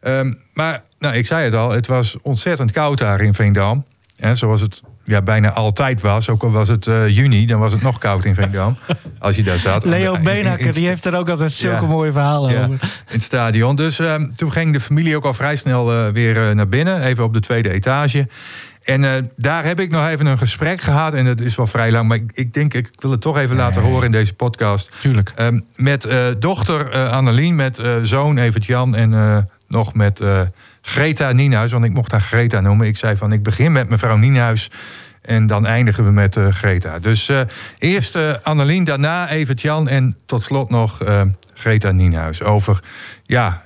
[0.02, 3.86] Ehm, maar nou, ik zei het al, het was ontzettend koud daar in Veendam.
[4.18, 6.30] En zoals het ja, bijna altijd was.
[6.30, 8.78] Ook al was het eh, juni, dan was het nog koud in Veendam.
[9.20, 9.86] als je daar zat.
[9.86, 11.88] Leo In- in- in- Benakker, die heeft er ook altijd zulke Ja.
[11.88, 12.72] mooie verhalen ja, over.
[12.74, 13.76] in het stadion.
[13.76, 17.02] Dus ehm, toen ging de familie ook al vrij snel eh, weer eh, naar binnen.
[17.04, 18.28] Even op de tweede etage.
[18.84, 21.14] En daar heb ik nog even een gesprek gehad.
[21.14, 22.08] En dat is wel vrij lang.
[22.08, 24.92] Maar ik, ik denk, ik wil het toch even laten horen in deze podcast.
[25.02, 25.32] Tuurlijk.
[25.36, 26.08] Ehm, met
[26.40, 29.38] dochter Annelien, met zoon Evert-Jan en eh,
[29.68, 30.22] nog met
[30.90, 31.72] Greta Nienhuis.
[31.72, 32.88] Want ik mocht haar Greta noemen.
[32.88, 34.70] Ik zei van, ik begin met mevrouw Nienhuis
[35.22, 37.00] en dan eindigen we met eh, Greta.
[37.00, 37.42] Dus eh,
[37.78, 40.98] eerst eh, Annelien, daarna Evert-Jan en tot slot nog
[41.54, 42.44] Greta Nienhuis.
[42.44, 42.80] Over,
[43.24, 43.62] ja,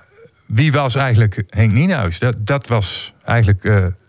[0.46, 2.20] wie was eigenlijk Henk Nienhuis?
[2.20, 3.62] Dat, dat was eigenlijk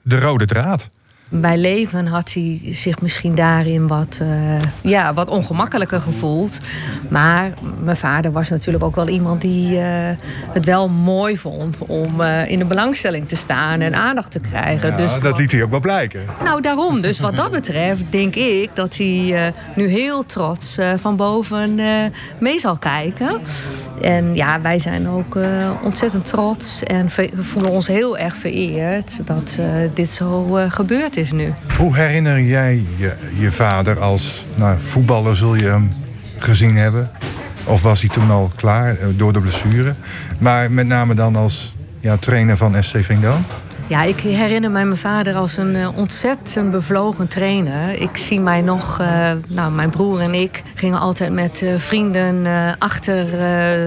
[0.02, 0.88] de rode draad.
[1.36, 6.60] Bij leven had hij zich misschien daarin wat, eh, ja, wat ongemakkelijker gevoeld.
[7.08, 9.84] Maar mijn vader was natuurlijk ook wel iemand die eh,
[10.48, 14.90] het wel mooi vond om eh, in de belangstelling te staan en aandacht te krijgen.
[14.90, 16.24] Ja, dus dat liet hij ook wel blijken.
[16.44, 17.00] nou, daarom.
[17.00, 21.80] Dus wat dat betreft denk ik dat hij nu heel trots van boven
[22.38, 23.40] mee zal kijken.
[24.04, 29.26] En ja, wij zijn ook eh, ontzettend trots en we voelen ons heel erg vereerd
[29.26, 31.52] dat eh, dit zo eh, gebeurd is nu.
[31.78, 35.92] Hoe herinner jij je, je vader als nou, voetballer zul je hem
[36.38, 37.10] gezien hebben?
[37.64, 39.94] Of was hij toen al klaar door de blessure?
[40.38, 43.44] Maar met name dan als ja, trainer van SC Veendam?
[43.86, 48.00] Ja, ik herinner mij mijn vader als een uh, ontzettend bevlogen trainer.
[48.00, 52.46] Ik zie mij nog, uh, nou, mijn broer en ik gingen altijd met uh, vrienden
[52.78, 53.40] achter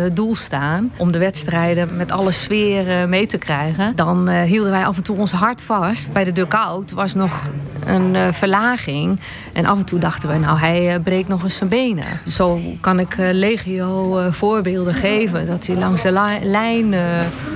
[0.03, 0.91] het doel staan.
[0.97, 3.95] Om de wedstrijden met alle sfeer mee te krijgen.
[3.95, 6.13] Dan hielden wij af en toe ons hart vast.
[6.13, 7.41] Bij de dugout was nog
[7.85, 9.19] een verlaging.
[9.53, 12.05] En af en toe dachten we, nou, hij breekt nog eens zijn benen.
[12.27, 15.47] Zo kan ik legio voorbeelden geven.
[15.47, 16.95] Dat hij langs de lijn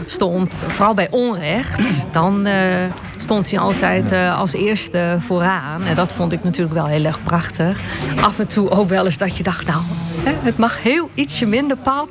[0.05, 0.57] stond.
[0.67, 2.07] Vooral bij onrecht.
[2.11, 2.53] Dan dan uh,
[3.17, 5.83] stond hij altijd uh, als eerste vooraan.
[5.83, 7.79] En dat vond ik natuurlijk wel heel erg prachtig.
[8.21, 9.83] Af en toe ook wel eens dat je dacht, nou,
[10.23, 12.09] hè, het mag heel ietsje minder pap.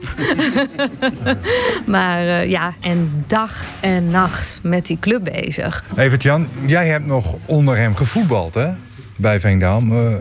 [1.87, 5.85] maar uh, ja, en dag en nacht met die club bezig.
[5.97, 8.69] Evert Jan, jij hebt nog onder hem gevoetbald, hè?
[9.17, 9.93] bij Veendam.
[9.93, 10.15] Uh,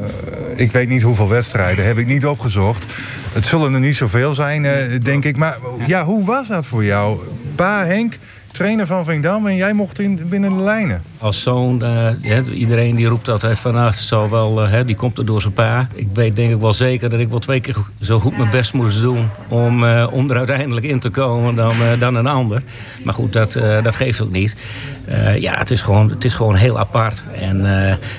[0.56, 2.86] ik weet niet hoeveel wedstrijden, heb ik niet opgezocht.
[3.34, 5.38] Het zullen er niet zoveel zijn, uh, denk ik.
[5.38, 7.20] Maar ja, hoe was dat voor jou?
[7.56, 8.18] Pa, Henk,
[8.60, 11.04] trainer van Veendam en jij mocht in, binnen de lijnen.
[11.22, 15.26] Als zoon, uh, iedereen die roept altijd van, nou, zal wel, uh, die komt er
[15.26, 15.88] door zijn pa.
[15.94, 18.74] Ik weet denk ik wel zeker dat ik wel twee keer zo goed mijn best
[18.74, 22.62] moest doen om, uh, om er uiteindelijk in te komen dan, dan een ander.
[23.04, 23.54] Maar goed, dat,
[23.84, 24.56] dat geeft ook niet.
[25.36, 27.24] ja, het is, gewoon, het is gewoon heel apart.
[27.40, 27.66] En,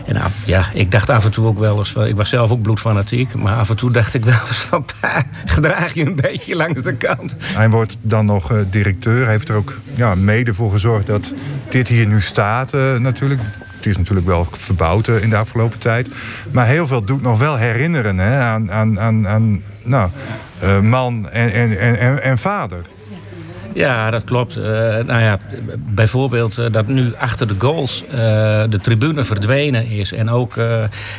[0.07, 3.35] en ja, ik dacht af en toe ook wel eens, ik was zelf ook bloedfanatiek,
[3.35, 4.85] maar af en toe dacht ik wel eens van,
[5.45, 7.37] gedraag je een beetje langs de kant.
[7.41, 11.33] Hij wordt dan nog directeur, heeft er ook ja, mede voor gezorgd dat
[11.69, 13.41] dit hier nu staat natuurlijk.
[13.77, 16.09] Het is natuurlijk wel verbouwd uh, in de afgelopen tijd.
[16.51, 20.11] Maar heel veel doet nog wel herinneren hè, aan, aan, aan, aan nou,
[20.63, 22.81] uh, man en, en, en, en vader.
[23.73, 24.59] Ja, dat klopt.
[24.59, 24.65] Uh,
[25.07, 25.39] nou ja,
[25.79, 28.13] bijvoorbeeld uh, dat nu achter de goals uh,
[28.69, 30.13] de tribune verdwenen is.
[30.13, 30.55] En ook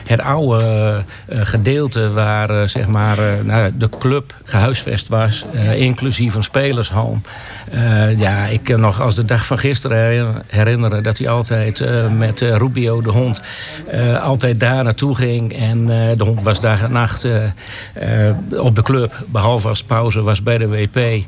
[0.06, 5.46] het oude gedeelte waar zeg maar, nou, de club gehuisvest was,
[5.76, 7.20] inclusief een spelershome.
[8.18, 11.86] ja, ik kan nog als de dag van gisteren herinneren dat hij altijd
[12.18, 13.42] met Rubio, de hond,
[14.22, 15.54] altijd daar naartoe ging.
[15.54, 17.28] En de hond was dag en nacht
[18.58, 21.26] op de club, behalve als pauze was bij de WP.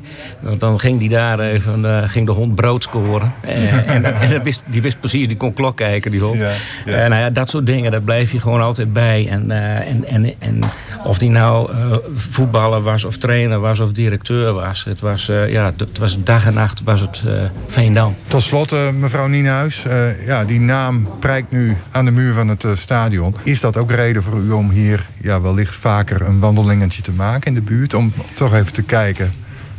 [0.58, 3.32] Dan ging die daar even, uh, ging de hond brood scoren.
[3.40, 6.38] en, en, en wist, die wist precies, die kon klok kijken, die hond.
[6.38, 6.52] Ja,
[6.84, 7.02] ja.
[7.02, 9.28] Uh, nou ja, dat soort dingen, daar blijf je gewoon altijd bij.
[9.28, 10.60] En, uh, en, en, en
[11.04, 11.70] of die nou
[12.14, 14.84] voetballer was, of trainer was, of directeur was.
[14.84, 17.22] Het was, ja, het was dag en nacht was het
[17.66, 18.14] Veendam.
[18.26, 19.86] Tot slot, mevrouw Nienhuis.
[20.26, 23.36] ja, die naam prijkt nu aan de muur van het stadion.
[23.42, 27.46] Is dat ook reden voor u om hier ja, wellicht vaker een wandelingetje te maken
[27.46, 27.94] in de buurt?
[27.94, 29.32] Om toch even te kijken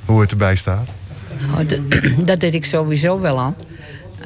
[0.05, 0.89] hoe het erbij staat?
[1.47, 1.65] Nou,
[2.23, 3.55] dat deed ik sowieso wel aan.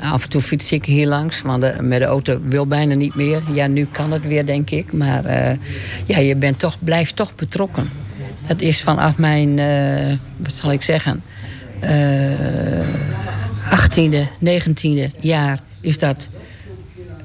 [0.02, 3.16] Af en toe fiets ik hier langs, want de, met de auto wil bijna niet
[3.16, 3.42] meer.
[3.54, 4.94] Ja, nu kan het weer, denk ik.
[4.94, 5.58] Maar uh,
[6.06, 7.90] ja, je bent toch, blijft toch betrokken.
[8.48, 11.24] Dat is vanaf mijn, uh, wat zal ik zeggen,
[11.84, 11.90] uh,
[13.70, 16.28] 18e, 19e jaar is dat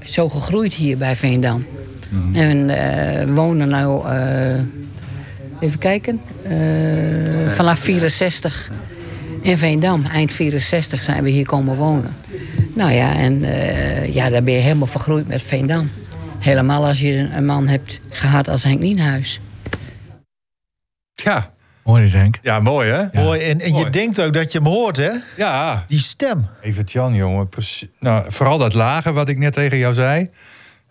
[0.06, 1.66] zo gegroeid hier bij Veendam.
[2.10, 2.34] Mm.
[2.34, 2.66] En
[3.26, 4.06] we wonen nou,
[5.60, 6.20] even kijken,
[7.48, 8.70] vanaf 64
[9.44, 10.04] in Veendam.
[10.04, 12.16] Eind 64 zijn we hier komen wonen.
[12.74, 15.90] Nou ja, en uh, ja, daar ben je helemaal vergroeid met Veendam.
[16.38, 19.40] Helemaal als je een man hebt gehad als Henk Nienhuis.
[21.12, 21.52] Ja.
[21.84, 22.38] Mooi, Henk.
[22.42, 22.98] Ja, mooi hè?
[22.98, 23.10] Ja.
[23.12, 23.40] Mooi.
[23.40, 23.84] En, en mooi.
[23.84, 25.10] je denkt ook dat je hem hoort, hè?
[25.36, 25.84] Ja.
[25.88, 26.46] Die stem.
[26.60, 27.48] Even Jan, jongen.
[28.00, 30.30] Nou, vooral dat lage wat ik net tegen jou zei.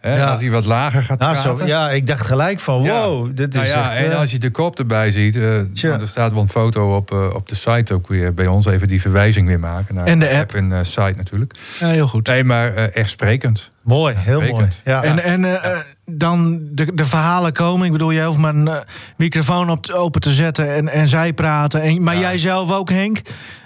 [0.04, 0.30] Hè, ja.
[0.30, 1.58] Als hij wat lager gaat nou, praten.
[1.58, 3.34] Zo, ja, ik dacht gelijk van wow, ja.
[3.34, 4.20] dit is nou ja, echt, En uh...
[4.20, 7.34] als je de kop erbij ziet, uh, nou, er staat wel een foto op, uh,
[7.34, 8.66] op de site ook weer bij ons.
[8.66, 10.54] Even die verwijzing weer maken naar en de app.
[10.54, 11.54] En uh, site natuurlijk.
[11.80, 12.28] Ja, heel goed.
[12.28, 13.72] Nee, maar echt sprekend.
[13.82, 14.60] Mooi, heel sprekend.
[14.60, 14.98] mooi.
[14.98, 15.04] Ja.
[15.04, 15.60] En, en
[16.06, 17.86] dan de, de verhalen komen.
[17.86, 18.70] Ik bedoel, jij hoeft maar een
[19.18, 21.82] microfoon op, open te zetten en, en zij praten.
[21.82, 23.22] En, maar jij zelf ook, Henk.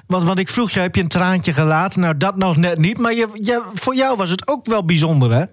[0.08, 2.02] Want, want ik vroeg je, heb je een traantje gelaten?
[2.02, 2.98] Nou, dat nog net niet.
[2.98, 5.46] Maar je, je, voor jou was het ook wel bijzonder, hè?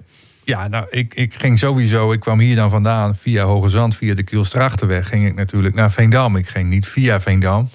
[0.44, 4.14] Ja, nou, ik, ik ging sowieso, ik kwam hier dan vandaan via Hoge Zand, via
[4.14, 6.36] de Kielstrachterweg, ging ik natuurlijk naar Veendam.
[6.36, 7.68] Ik ging niet via Veendam.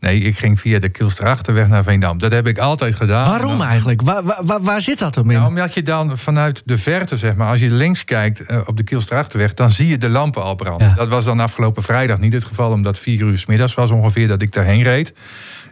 [0.00, 2.18] Nee, ik ging via de Kielstrachterweg naar Veendam.
[2.18, 3.28] Dat heb ik altijd gedaan.
[3.28, 4.02] Waarom dan, eigenlijk?
[4.02, 5.36] Waar, waar, waar, zit dat dan in?
[5.36, 8.76] Nou, omdat je dan vanuit de verte, zeg maar, als je links kijkt uh, op
[8.76, 10.88] de Kielstrachterweg, dan zie je de lampen al branden.
[10.88, 10.94] Ja.
[10.94, 14.28] Dat was dan afgelopen vrijdag niet het geval, omdat vier uur s middags was ongeveer
[14.28, 15.14] dat ik daarheen reed.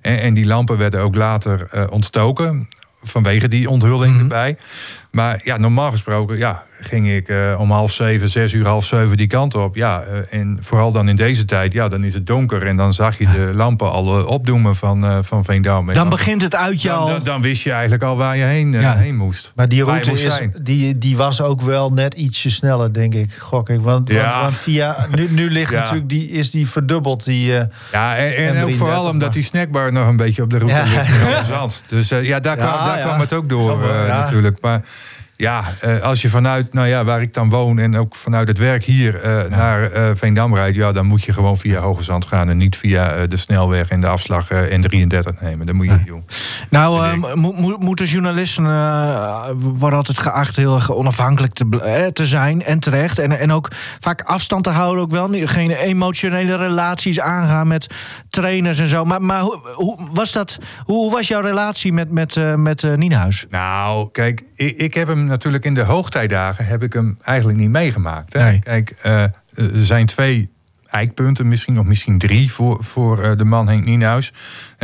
[0.01, 2.69] En, en die lampen werden ook later uh, ontstoken
[3.03, 4.31] vanwege die onthulling mm -hmm.
[4.31, 4.57] erbij.
[5.15, 9.17] Maar ja, normaal gesproken ja, ging ik eh, om half zeven, zes uur, half zeven
[9.17, 9.77] die kant op.
[9.77, 12.67] Ja, eh, en vooral dan in deze tijd, ja, dan is het donker.
[12.67, 15.87] En dan zag je de lampen al uh, opdoemen van, uh, van Veendam.
[15.87, 17.07] Dan, dan, begint het uitje dan, al.
[17.07, 18.97] Dan, dan, wist je eigenlijk al waar je heen, Ja.
[18.97, 19.53] heen moest.
[19.55, 20.55] Maar die route is, zijn.
[20.63, 23.33] die, die was ook wel net ietsje sneller, denk ik.
[23.39, 23.81] Gok ik.
[23.81, 24.31] Want, Ja.
[24.31, 25.79] want, want via, nu, nu ligt Ja.
[25.79, 27.25] natuurlijk die, is die verdubbeld.
[27.25, 29.31] Die, eh, Ja, en, en ook M33 vooral omdat maar.
[29.31, 30.85] die snackbar nog een beetje op de route Ja.
[30.85, 31.85] ligt.
[31.87, 33.05] Dus eh, ja, daar, Ja, kwam, daar ja.
[33.05, 34.61] kwam het ook door eh, natuurlijk.
[34.61, 34.81] Maar
[35.37, 38.59] ja, eh, als je vanuit nou ja, waar ik dan woon en ook vanuit het
[38.59, 42.49] werk hier eh, naar eh, Veendam rijdt, ja, dan moet je gewoon via Hoogezand gaan
[42.49, 45.67] en niet via de snelweg en de afslag eh, N33 nemen.
[45.67, 46.25] Dat moet je niet doen.
[46.71, 48.65] Nou, mo- mo- moeten journalisten
[49.57, 53.19] worden altijd geacht heel erg onafhankelijk te, te zijn en terecht.
[53.19, 53.69] En, en ook
[54.01, 55.29] vaak afstand te houden, ook wel.
[55.33, 57.95] Geen emotionele relaties aangaan met
[58.29, 59.05] trainers en zo.
[59.05, 60.59] Maar, maar hoe, hoe was dat?
[60.85, 63.47] Hoe, hoe was jouw relatie met, met, met Nienhuis?
[63.51, 67.71] Nou, kijk, ik, ik heb hem natuurlijk in de hoogtijdagen heb ik hem eigenlijk niet
[67.71, 68.33] meegemaakt.
[68.33, 68.43] Hè?
[68.43, 68.59] Nee.
[68.59, 69.23] Kijk, eh,
[69.55, 70.53] er zijn twee
[70.95, 74.33] eikpunten, misschien of misschien drie voor, voor eh, de man Henk Nienhuis.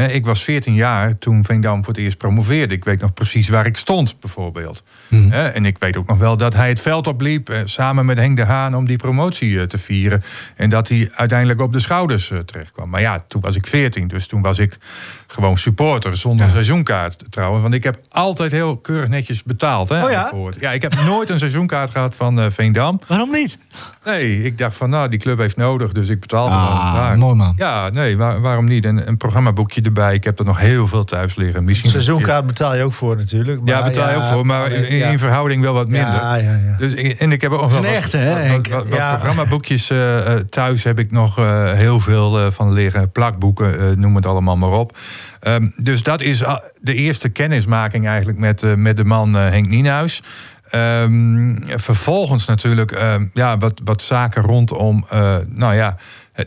[0.08, 2.74] Ik was 14 jaar toen Veendam voor het eerst promoveerde.
[2.74, 4.82] Ik weet nog precies waar ik stond, bijvoorbeeld.
[5.10, 8.18] Eh, en ik weet ook nog wel dat hij het veld opliep eh, samen met
[8.18, 10.22] Henk de Haan om die promotie eh, te vieren.
[10.56, 12.88] En dat hij uiteindelijk op de schouders eh, terecht kwam.
[12.88, 14.78] Maar ja, toen was ik 14, dus toen was ik
[15.26, 17.62] gewoon supporter zonder seizoenkaart trouwens.
[17.62, 19.88] Want ik heb altijd heel keurig netjes betaald.
[19.88, 20.32] Hè, Oh ja?
[20.60, 23.00] ja, ik heb nooit een seizoenkaart gehad van Veendam.
[23.06, 23.58] Waarom niet?
[24.04, 27.54] Nee, ik dacht van nou, die club heeft nodig, dus ik betaal Ah, mooi man.
[27.56, 28.84] Ja, nee, waar- waarom niet?
[28.84, 30.14] En een programmaboekje erbij.
[30.14, 31.64] Ik heb er nog heel veel thuis liggen.
[31.64, 33.60] Misschien seizoenkaart betaal je ook voor natuurlijk.
[33.64, 36.12] ja, betaal je ook voor, maar in, verhouding wel wat minder.
[36.12, 36.76] Ja, ja, ja.
[36.78, 40.40] Dus, en ik heb ook nog wel wat- echte, hè, wat, wat, programmaboekjes eh, eh,
[40.50, 43.10] thuis heb ik nog eh, heel veel van liggen.
[43.12, 44.96] Plakboeken, noem het allemaal maar op.
[45.40, 46.44] Ehm, dus dat is
[46.80, 50.22] de eerste kennismaking eigenlijk met, met de man Henk Nienhuis.
[50.70, 55.06] Ehm, vervolgens natuurlijk ehm, ja, wat, wat zaken rondom
[55.48, 55.96] nou ja,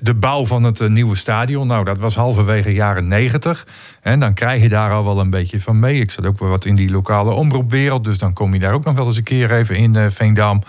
[0.01, 1.67] de bouw van het eh, nieuwe stadion.
[1.67, 3.67] Nou, dat was halverwege jaren negentig.
[4.01, 5.99] En dan krijg je daar al wel een beetje van mee.
[5.99, 8.03] Ik zat ook wel wat in die lokale omroepwereld.
[8.03, 10.61] Dus dan kom je daar ook nog wel eens een keer even in eh, Veendam.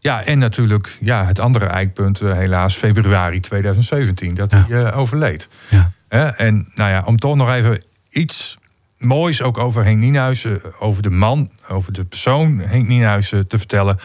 [0.00, 4.64] Ja, en natuurlijk ja, het andere eikpunt, eh, helaas februari 2017, dat Ja.
[4.68, 5.48] hij eh, overleed.
[5.68, 5.92] Ja.
[6.36, 8.58] En nou ja, om toch nog even iets
[8.98, 13.40] moois ook over Henk Nienhuis, eh, over de man, over de persoon Henk Nienhuis eh,
[13.40, 13.98] te vertellen.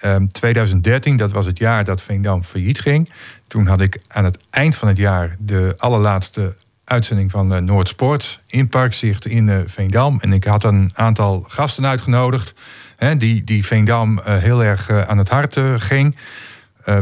[0.00, 3.10] Ehm, 2013, dat was het jaar dat Veendam failliet ging.
[3.46, 6.54] Toen had ik aan het eind van het jaar de allerlaatste
[6.88, 10.20] uitzending van eh, Noordsport in Parkzicht in eh, Veendam.
[10.20, 12.54] En ik had een aantal gasten uitgenodigd
[12.96, 16.16] hè, die, die Veendam eh, heel erg aan het hart ging.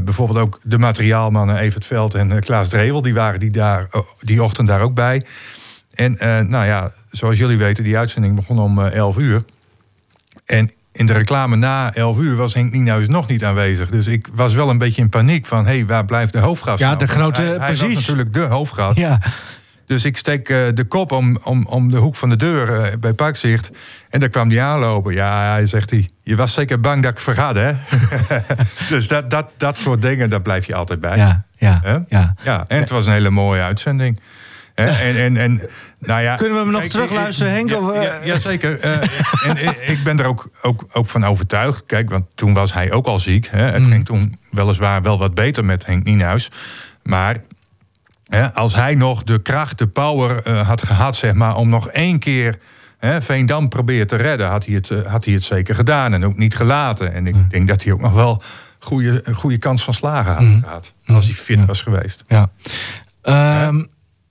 [0.05, 3.89] Bijvoorbeeld ook de materiaalmannen Evert Veld en Klaas Drevel, die waren die, daar,
[4.21, 5.25] die ochtend daar ook bij.
[5.95, 6.17] En
[6.49, 9.45] nou ja, zoals jullie weten, die uitzending begon om eh 11 uur.
[10.47, 13.91] En in de reclame na 11 uur was Henk Nienhuis nog niet aanwezig.
[13.91, 15.67] Dus ik was wel een beetje in paniek van...
[15.67, 16.99] hé, hey, waar blijft de hoofdgast Ja, nou?
[16.99, 18.01] de grote- hij, hij was precies.
[18.01, 18.99] natuurlijk de hoofdgast.
[18.99, 19.21] Ja.
[19.87, 22.97] Dus ik steek eh, de kop om, om, om de hoek van de deur eh,
[23.01, 23.71] bij Parkzicht.
[24.11, 25.15] En daar kwam hij aanlopen.
[25.15, 27.73] Ja, hij zegt hij, je was zeker bang dat ik vergat, hè?
[28.95, 31.17] dus dat, dat, dat soort dingen, daar blijf je altijd bij.
[31.17, 32.35] Ja, ja, ja.
[32.43, 34.21] ja, en het was een hele mooie uitzending.
[34.77, 35.61] En, en, en,
[35.99, 37.69] nou ja, Kunnen we hem nog kijk, terugluisteren, Henk?
[37.71, 38.03] Ja, Of, eh?
[38.03, 38.81] ja, jazeker.
[38.81, 38.93] Eh,
[39.47, 41.83] en, en ik ben er ook, ook, ook van overtuigd.
[41.87, 43.47] Kijk, want toen was hij ook al ziek.
[43.51, 43.63] Hè?
[43.65, 43.91] Het Mm.
[43.91, 46.51] ging toen weliswaar wel wat beter met Henk Nienhuis.
[47.03, 47.37] Maar
[48.29, 51.89] hè, als hij nog de kracht, de power eh, had gehad, zeg maar, om nog
[51.89, 52.59] één keer
[52.99, 56.25] hè, Veendam proberen te redden, had hij, het, eh, had hij het zeker gedaan en
[56.25, 57.13] ook niet gelaten.
[57.15, 57.47] En ik Mm.
[57.49, 58.43] denk dat hij ook nog wel
[58.79, 60.61] goede, een goede kans van slagen had Mhm.
[60.63, 60.93] gehad.
[61.07, 62.25] Als hij fit was geweest.
[62.27, 62.51] Ja.
[63.23, 63.85] Ehm,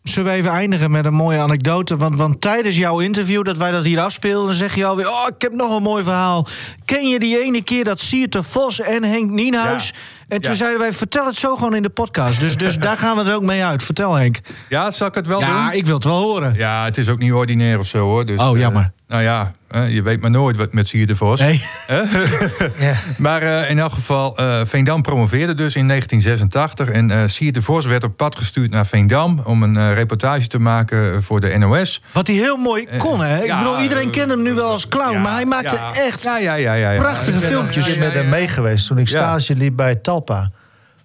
[0.09, 1.97] zullen we even eindigen met een mooie anekdote?
[1.97, 5.41] Want, want tijdens jouw interview, dat wij dat hier afspeelden, zeg je alweer: Oh, ik
[5.41, 6.47] heb nog een mooi verhaal.
[6.85, 9.93] Ken je die ene keer dat Sierte Vos en Henk Nienhuis?
[10.27, 10.57] En toen Ja.
[10.57, 12.39] zeiden wij: Vertel het zo gewoon in de podcast.
[12.39, 13.83] Dus, dus daar gaan we er ook mee uit.
[13.83, 14.39] Vertel, Henk.
[14.69, 15.77] Ja, zal ik het wel ja, doen?
[15.77, 16.53] ik wil het wel horen.
[16.57, 18.25] Ja, het is ook niet ordinair of zo hoor.
[18.25, 18.91] Dus, Oh, eh, jammer.
[19.07, 19.51] nou ja,
[19.87, 21.39] je weet maar nooit wat met Sier de Vos.
[21.39, 21.63] Nee.
[23.17, 26.89] Maar eh, in elk geval, eh, Veendam promoveerde dus in 1986.
[26.89, 29.39] En eh Sier de Vos werd op pad gestuurd naar Veendam...
[29.43, 32.01] om een eh, reportage te maken voor de NOS.
[32.11, 33.39] Wat hij heel mooi kon, hè?
[33.39, 35.93] Ik ja, bedoel, iedereen kent hem nu wel als clown, ja, maar hij maakte ja.
[35.95, 36.99] echt Ja, ja, ja, ja, ja.
[36.99, 37.85] prachtige Ik ben filmpjes.
[37.85, 39.17] keer met hem mee geweest toen ik Ja.
[39.17, 40.51] stage liep bij Talpa.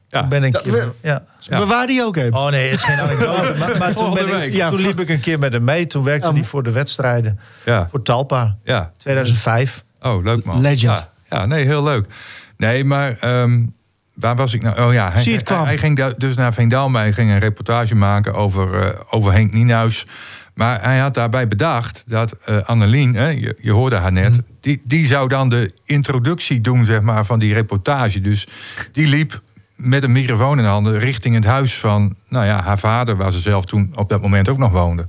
[0.08, 0.20] Ja.
[0.20, 0.52] Toen ben ik...
[0.52, 1.22] Dat we- ja.
[1.48, 2.34] Bewaar die ook even.
[2.38, 3.54] Oh nee, het is geen anekdote.
[3.58, 5.86] maar maar toen, ben ik, toen liep ik een keer met hem mee.
[5.86, 7.40] Toen werkte Ja, hij voor de wedstrijden.
[7.64, 8.54] Ja, Voor Talpa.
[8.64, 8.90] ja.
[8.96, 9.84] 2005.
[10.00, 10.60] Oh, leuk man.
[10.60, 11.08] Legend.
[11.28, 12.06] Ja, ja, nee, heel leuk.
[12.56, 13.66] Nee, maar ehm,
[14.14, 14.82] waar was ik nou?
[14.82, 15.58] Oh ja, hij, Zie het kwam.
[15.58, 16.94] hij, hij ging dus naar Veendam.
[16.96, 20.06] Hij ging een reportage maken over, eh, over Henk Nienhuis.
[20.60, 24.30] Maar hij had daarbij bedacht dat eh Annelien, hè, je, je hoorde haar net...
[24.30, 24.40] Mhm.
[24.60, 28.20] Die, die zou dan de introductie doen zeg maar, van die reportage.
[28.20, 28.46] Dus
[28.92, 29.40] die liep
[29.74, 33.16] met een microfoon in de handen richting het huis van nou ja, haar vader...
[33.16, 35.04] waar ze zelf toen op dat moment ook nog woonde.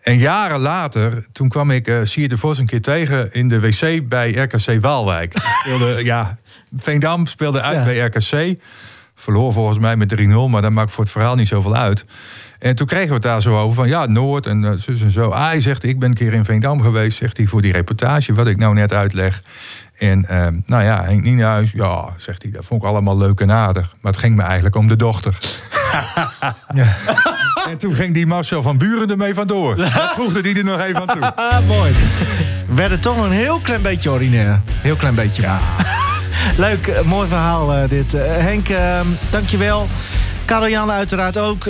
[0.00, 3.60] En jaren later, toen kwam ik uh, Sier de Vos een keer tegen in de
[3.60, 5.32] wc bij RKC Waalwijk.
[5.64, 6.38] Speelde, ja,
[6.76, 7.84] Veendam speelde uit Ja.
[7.84, 8.62] bij RKC.
[9.20, 12.04] Verloor volgens mij met 3-0, maar dat maakt voor het verhaal niet zoveel uit.
[12.58, 15.10] En toen kregen we het daar zo over van ja, Noord en uh, zus en
[15.10, 15.28] zo.
[15.28, 18.34] Ah, hij zegt, ik ben een keer in Veendam geweest, zegt hij, voor die reportage,
[18.34, 19.42] wat ik nou net uitleg.
[19.98, 23.52] En uh, nou ja, Henk Nienhuis, ja, zegt hij, dat vond ik allemaal leuk en
[23.52, 23.94] aardig.
[24.00, 25.38] Maar het ging me eigenlijk om de dochter.
[27.68, 29.76] En toen ging die Marcel van Buren ermee vandoor.
[29.76, 31.34] Dat voegde hij er nog even aan toe.
[31.34, 31.92] Ah, mooi.
[32.68, 34.60] We werden toch een heel klein beetje ordinair.
[34.72, 35.42] Heel klein beetje.
[35.42, 36.19] maar.
[36.56, 38.14] Leuk, eh, mooi verhaal eh, dit.
[38.14, 39.88] Eh, Henk, uh, dankjewel.
[40.44, 41.68] Karel-Jan uiteraard ook.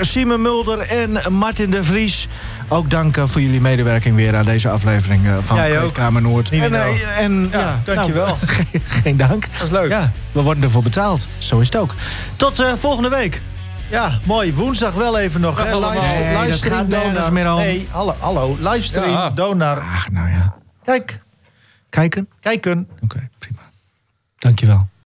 [0.00, 2.28] Simon Mulder en Martin de Vries.
[2.68, 5.58] Ook dank voor jullie medewerking weer aan deze aflevering van.
[5.92, 6.50] Kamer Noord.
[6.50, 8.26] En, uh, en Ja, ja, dankjewel.
[8.26, 9.46] nou, geen, geen dank.
[9.52, 9.90] Dat is leuk.
[9.90, 11.28] Ja, we worden ervoor betaald.
[11.38, 11.94] Zo is het ook.
[12.36, 13.40] Tot uh, volgende week.
[13.90, 14.54] Ja, mooi.
[14.54, 15.62] Woensdag wel even nog.
[15.64, 15.78] Hè?
[15.78, 17.32] Livestream, Nee, livestream donar.
[17.32, 17.58] meer om.
[17.58, 18.56] Nee, hallo, hallo.
[18.60, 19.30] Livestream, Ja.
[19.30, 19.80] donar.
[19.80, 20.54] Ach, nou ja.
[20.84, 21.20] Kijk,
[21.90, 22.28] Kijken?
[22.40, 22.88] kijken.
[23.02, 23.60] Oké, prima.
[24.44, 24.86] Dankjewel.